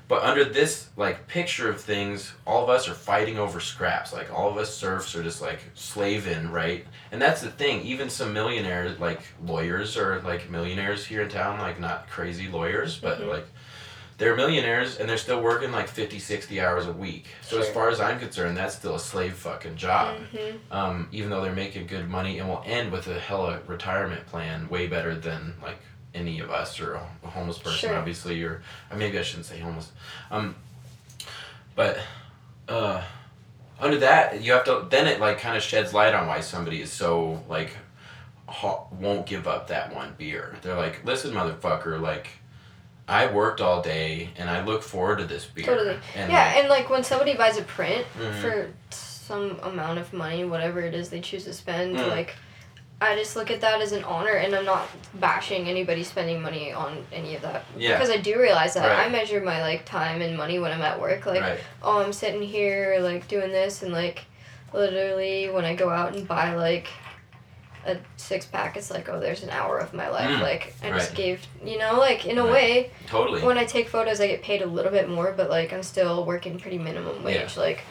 [0.08, 4.14] but under this like picture of things, all of us are fighting over scraps.
[4.14, 6.86] Like all of us serfs are just like slaving, right?
[7.12, 7.82] And that's the thing.
[7.84, 11.60] Even some millionaires, like lawyers, or like millionaires here in town.
[11.60, 13.28] Like not crazy lawyers, but Mhm.
[13.30, 13.46] like
[14.20, 17.26] they're millionaires and they're still working like 50, 60 hours a week.
[17.42, 20.18] So as far as I'm concerned, that's still a slave fucking job.
[20.32, 24.26] hmm Um, even though they're making good money and will end with a hella retirement
[24.28, 25.80] plan way better than like
[26.14, 26.94] any of us or
[27.24, 27.96] a homeless person, Sure.
[27.98, 28.62] obviously, or,
[28.92, 29.92] or maybe I shouldn't say homeless.
[30.32, 30.56] Um,
[31.76, 32.00] but
[32.70, 33.02] uh,
[33.80, 34.86] under that, you have to.
[34.90, 37.76] Then it like kind of sheds light on why somebody is so like
[38.48, 40.56] ho- won't give up that one beer.
[40.62, 42.28] They're like, listen, motherfucker, like.
[43.06, 45.66] I worked all day and I look forward to this beer.
[45.66, 45.98] Totally.
[46.16, 48.40] And yeah, like, and like when somebody buys a print Mhm.
[48.40, 52.08] for some amount of money, whatever it is they choose to spend, Mm.
[52.08, 52.34] like
[53.04, 56.72] I just look at that as an honor, and I'm not bashing anybody spending money
[56.72, 57.94] on any of that yeah.
[57.94, 59.08] because I do realize that Right.
[59.08, 61.26] I measure my like time and money when I'm at work.
[61.26, 61.60] Like, right.
[61.82, 64.26] oh, I'm sitting here like doing this, and like
[64.74, 66.88] literally when I go out and buy like
[67.86, 70.30] a six pack, it's like oh, there's an hour of my life.
[70.30, 70.42] Mm.
[70.42, 72.52] Like I just gave, you know, like in a Right.
[72.54, 73.42] way Totally.
[73.44, 76.26] when I take photos, I get paid a little bit more, but like I'm still
[76.26, 77.58] working pretty minimum wage.
[77.58, 77.82] Like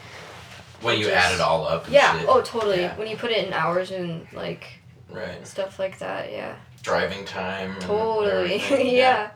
[0.80, 1.84] when you just- add it all up.
[1.84, 2.28] And yeah, shit.
[2.28, 2.80] oh totally.
[2.80, 2.96] Yeah.
[2.96, 4.64] When you put it in hours and like
[5.10, 5.46] Right.
[5.46, 7.76] stuff like that, yeah, Driving time.
[7.80, 8.94] totally, everything.
[8.94, 9.30] yeah.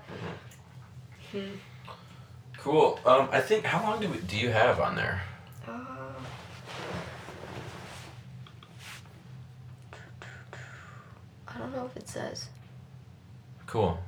[2.58, 2.98] Cool.
[3.04, 5.22] Um, I think how long do we, do you have on there?
[5.68, 5.72] Uh,
[11.48, 12.48] I don't know if it says.
[13.66, 13.98] Cool.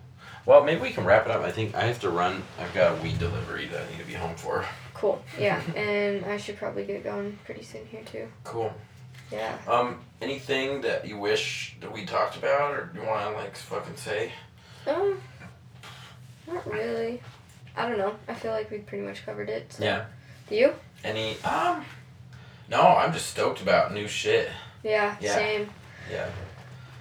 [0.46, 1.42] Well, maybe we can wrap it up.
[1.42, 2.42] I think I have to run.
[2.58, 4.64] I've got a weed delivery that I need to be home for.
[4.94, 5.22] Cool.
[5.38, 8.28] Yeah, and I should probably get going pretty soon here too.
[8.44, 8.72] Cool.
[9.30, 9.56] Yeah.
[9.66, 13.96] Um, anything that you wish that we talked about, or you want to like fucking
[13.96, 14.32] say?
[14.86, 15.20] Um,
[16.46, 17.20] not really.
[17.76, 18.14] I don't know.
[18.26, 19.72] I feel like we pretty much covered it.
[19.72, 19.84] So.
[19.84, 20.06] Yeah.
[20.50, 20.72] You?
[21.04, 21.40] Any?
[21.42, 21.84] Um.
[22.70, 24.50] No, I'm just stoked about new shit.
[24.82, 25.34] Yeah, Yeah.
[25.34, 25.70] Same.
[26.10, 26.28] Yeah.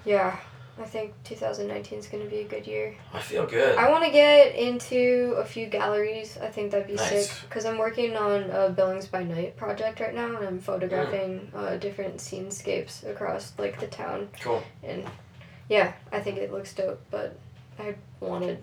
[0.05, 0.39] Yeah.
[0.79, 2.95] I think 2019 is going to be a good year.
[3.11, 3.77] I feel good.
[3.77, 6.37] I want to get into a few galleries.
[6.41, 7.29] I think that'd be Nice.
[7.29, 11.51] sick because I'm working on a Billings by Night project right now, and I'm photographing
[11.53, 11.57] Mm.
[11.59, 14.29] uh, different scenescapes across like the town.
[14.39, 14.61] Cool.
[14.83, 15.03] And
[15.67, 17.01] yeah, I think it looks dope.
[17.09, 17.35] But
[17.79, 18.57] I want to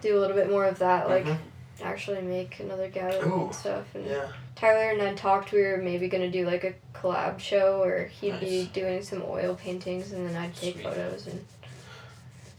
[0.00, 1.38] do a little bit more of that, like Mhm.
[1.82, 3.94] Actually make another gallery Ooh, and stuff.
[3.94, 4.28] And Yeah.
[4.54, 5.52] Tyler and I talked.
[5.52, 9.54] We were maybe gonna do like a collab show, or he'd be doing some oil
[9.56, 10.84] paintings, and then I'd take Sweet.
[10.84, 11.44] photos and.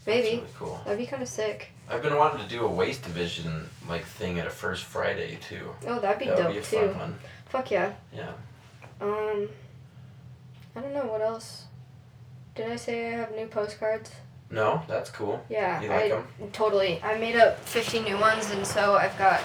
[0.06, 0.36] Maybe.
[0.36, 0.80] really cool.
[0.84, 1.68] That'd be kind of sick.
[1.90, 5.74] I've been wanting to do a waste division like thing at a first Friday too.
[5.86, 6.76] Oh, that'd be that would dope be a too.
[6.92, 7.18] fun one.
[7.48, 7.92] Fuck yeah.
[8.14, 8.30] Yeah.
[9.00, 9.48] Um,
[10.76, 11.64] I don't know what else.
[12.54, 14.10] Did I say I have new postcards?
[14.50, 15.44] No, that's cool.
[15.48, 16.26] Yeah, You like I 'em?
[16.52, 17.00] totally.
[17.02, 19.40] I made up fifty new ones, and so I've got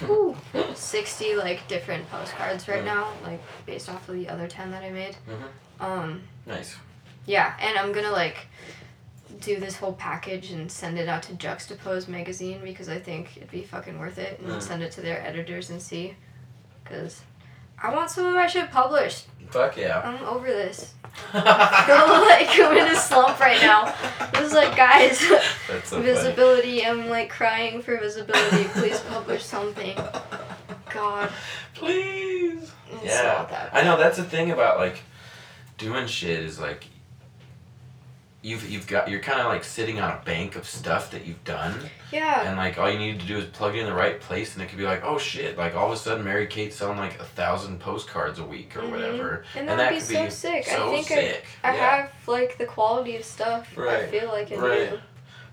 [0.00, 0.36] whew,
[0.74, 2.86] sixty like different postcards right Mm.
[2.86, 5.16] now, like based off of the other ten that I made.
[5.28, 5.84] Mhm.
[5.84, 6.76] Um, Nice.
[7.26, 8.46] yeah, and I'm gonna like
[9.40, 13.50] do this whole package and send it out to Juxtapose magazine because I think it'd
[13.50, 14.62] be fucking worth it, and Mm.
[14.62, 16.16] send it to their editors and see,
[16.84, 17.22] because
[17.82, 19.26] I want some of my shit published.
[19.50, 20.00] Fuck yeah.
[20.04, 20.94] I'm over this.
[21.34, 23.92] I feel like I'm in a slump right now.
[24.32, 25.18] This is like, guys,
[25.84, 26.84] so visibility.
[26.86, 28.64] I'm like crying for visibility.
[28.70, 29.96] Please publish something.
[30.92, 31.30] God,
[31.74, 32.72] Please.
[32.92, 33.22] it's Yeah.
[33.38, 33.70] not that.
[33.74, 35.02] I know that's the thing about like
[35.76, 36.84] doing shit is like
[38.44, 41.42] you've you've got you're kind of like sitting on a bank of stuff that you've
[41.44, 41.74] done
[42.12, 42.46] Yeah.
[42.46, 44.62] and like all you need to do is plug it in the right place and
[44.62, 47.18] it could be like oh shit like all of a sudden Mary Kate's selling like
[47.18, 48.90] a thousand postcards a week or Mhm.
[48.90, 50.66] whatever And and that'd that be could so be sick.
[50.66, 51.96] so I think sick I, I yeah.
[52.02, 53.66] have like the quality of stuff.
[53.76, 54.08] I Right.
[54.10, 54.90] feel like I Right.
[54.90, 54.98] do.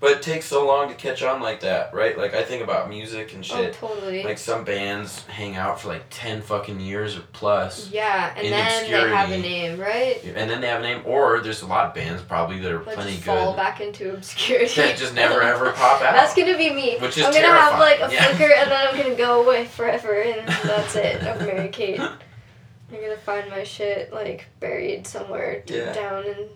[0.02, 2.88] But it takes so long to catch on like that right like I think about
[2.90, 4.22] music and Oh, shit totally.
[4.24, 8.90] like some bands hang out for like 10 fucking years or plus yeah, and then
[8.90, 10.20] they have a name, right?
[10.24, 12.82] and then they have a name or there's a lot of bands probably that are
[12.82, 14.74] Like plenty just good fall back into obscurity.
[14.76, 16.12] that just never ever pop out.
[16.14, 16.98] That's gonna be me.
[16.98, 18.36] Which is I'm gonna have like a terrifying, yeah.
[18.36, 22.00] flicker and then I'm gonna go away forever and that's it of Mary Kate.
[22.92, 25.92] I'm gonna find my shit like buried somewhere deep Yeah.
[25.94, 26.48] down in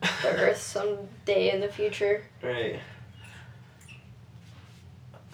[0.00, 2.22] the earth someday in the future.
[2.42, 2.80] Right.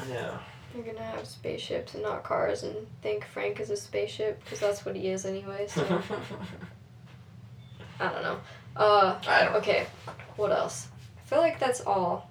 [0.09, 0.39] Yeah.
[0.75, 4.85] You're gonna have spaceships and not cars and think Frank is a spaceship because that's
[4.87, 5.67] what he is anyway.
[5.69, 5.83] So
[8.01, 8.39] I don't know.
[8.77, 9.55] Uh, I don't.
[9.57, 9.87] okay.
[10.37, 10.89] What else?
[11.19, 12.31] I feel like that's all.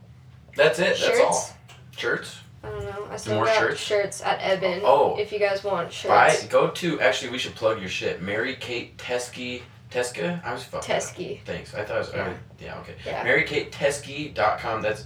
[0.56, 0.98] That's it.
[1.00, 1.50] That's all.
[1.96, 2.40] Shirts.
[2.64, 3.08] I don't know.
[3.10, 3.80] I still more got shirts?
[3.80, 4.22] shirts?
[4.22, 4.82] at Ebon.
[4.84, 5.18] Oh.
[5.18, 6.42] If you guys want shirts.
[6.44, 6.48] Buy.
[6.50, 7.00] Go to.
[7.00, 8.22] Actually, we should plug your shit.
[8.22, 9.62] Mary Kate Teskey.
[9.92, 10.44] Teska.
[10.44, 10.96] I was fucking.
[10.96, 11.40] Teskey.
[11.46, 11.74] Thanks.
[11.76, 12.14] I thought it was.
[12.14, 12.28] Yeah.
[12.60, 12.66] Yeah.
[12.66, 12.96] yeah okay.
[13.06, 13.26] Yeah.
[13.26, 14.82] MaryKateTeskey.com.
[14.82, 15.06] That's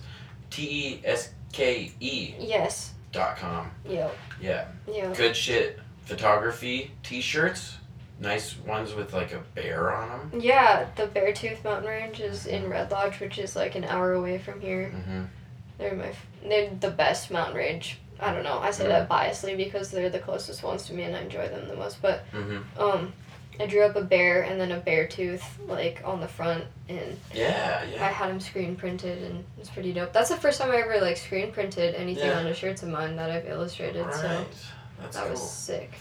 [0.50, 2.94] T E S K E Yes.
[3.12, 3.72] dot com.
[3.88, 4.16] Yep.
[4.42, 4.66] Yeah.
[4.88, 5.18] Yep.
[5.18, 5.80] Good shit.
[6.06, 6.92] Photography.
[7.04, 7.78] T-shirts.
[8.20, 10.40] Nice ones with like a bear on them.
[10.42, 14.38] Yeah, the Beartooth Mountain Range is in Red Lodge, which is like an hour away
[14.38, 14.94] from here.
[14.96, 15.24] Mm-hmm.
[15.78, 17.98] They're my, f- they're the best mountain range.
[18.22, 18.60] I don't know.
[18.60, 21.68] I say that biasly because they're the closest ones to me and I enjoy them
[21.68, 22.02] the most.
[22.02, 22.80] But Mm-hmm.
[22.82, 23.12] um,
[23.60, 27.18] I drew up a bear and then a bear tooth like on the front, and
[27.34, 30.14] Yeah, I had them screen printed, and it's pretty dope.
[30.14, 32.38] That's the first time I ever like screen printed anything Yeah.
[32.40, 34.06] on the shirts of mine that I've illustrated.
[34.14, 34.48] So Right.
[35.00, 35.32] That's that cool.
[35.32, 35.92] was sick.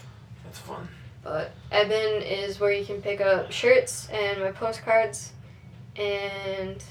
[0.43, 0.87] That's fun.
[1.23, 5.31] But Ebon is where you can pick up shirts and my postcards,
[5.95, 6.83] and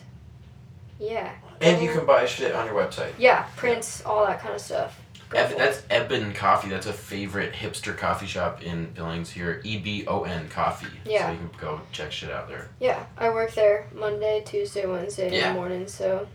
[0.98, 1.32] yeah.
[1.60, 3.12] And you can buy shit on your website.
[3.18, 5.00] Yeah, prints, all that kind of stuff.
[5.34, 6.68] Go Eb- that's Ebon Coffee.
[6.68, 9.60] That's a favorite hipster coffee shop in Billings here.
[9.64, 10.86] E B O N Coffee.
[11.04, 11.26] Yeah.
[11.26, 12.68] So you can go check shit out there.
[12.80, 15.48] Yeah, I work there Monday, Tuesday, Wednesday in Yeah.
[15.48, 16.26] the morning, so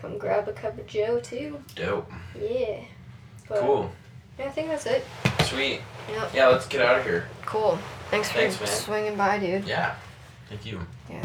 [0.00, 1.60] come grab a cup of Joe too.
[1.74, 2.10] Dope.
[2.40, 2.80] Yeah.
[3.48, 3.90] But, Cool.
[4.38, 5.04] Yeah, I think that's it.
[5.42, 5.80] Sweet.
[6.10, 6.30] Yep.
[6.34, 7.26] Yeah, let's get out of here.
[7.46, 7.78] Cool.
[8.10, 9.64] Thanks for Thanks, swinging by, dude.
[9.64, 9.94] Yeah.
[10.48, 10.80] Thank you.
[11.08, 11.24] Yeah.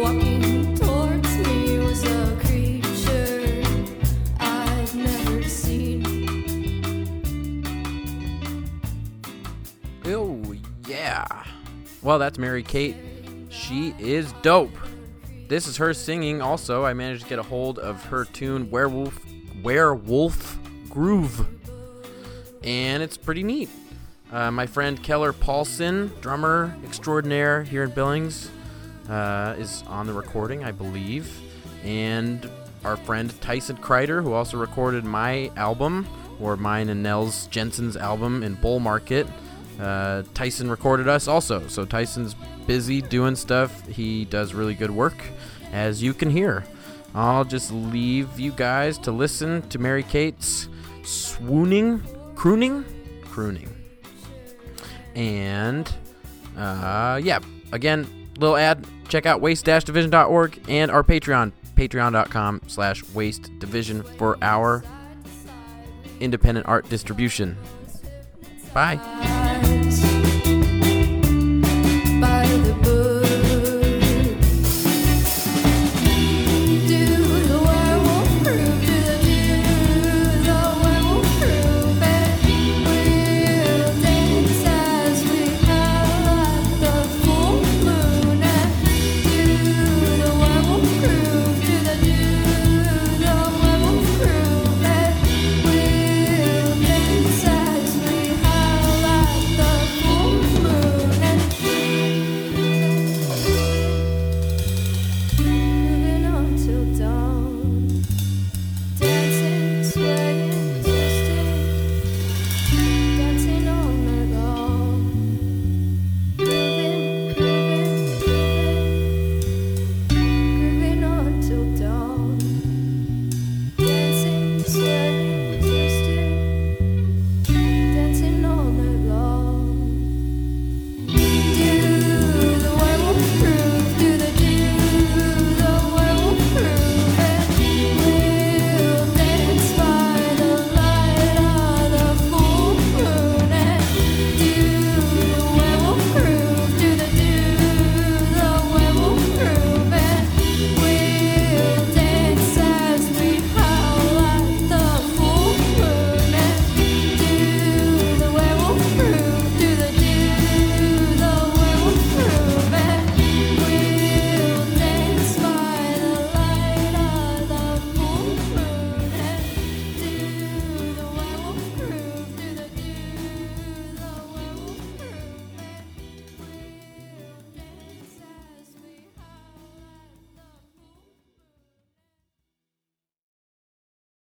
[0.00, 2.36] Walking towards me was a
[12.02, 12.96] Well, that's Mary Kate.
[13.48, 14.76] She is dope.
[15.48, 16.84] This is her singing also.
[16.84, 19.18] I managed to get a hold of her tune Werewolf
[19.62, 21.46] Werewolf Groove.
[22.62, 23.68] And it's pretty neat.
[24.32, 28.50] Uh, my friend Keller Paulson, drummer extraordinaire here in Billings,
[29.08, 31.30] uh, is on the recording, I believe.
[31.84, 32.48] And
[32.84, 36.06] our friend Tyson Kreider, who also recorded my album,
[36.40, 39.26] or mine and Nels Jensen's album in Bull Market.
[39.80, 42.34] Uh, Tyson recorded us also, so Tyson's
[42.66, 43.86] busy doing stuff.
[43.86, 45.16] He does really good work,
[45.72, 46.64] as you can hear.
[47.14, 50.68] I'll just leave you guys to listen to Mary Kate's
[51.02, 52.02] swooning,
[52.34, 52.84] crooning,
[53.22, 53.74] crooning.
[55.14, 55.90] And
[56.56, 57.40] uh, yeah,
[57.72, 58.86] again, little ad.
[59.08, 64.82] Check out waste-division.org and our Patreon, patreon.com slash waste division for our
[66.20, 67.56] independent art distribution.
[68.74, 69.35] Bye.
[69.56, 70.15] Eyes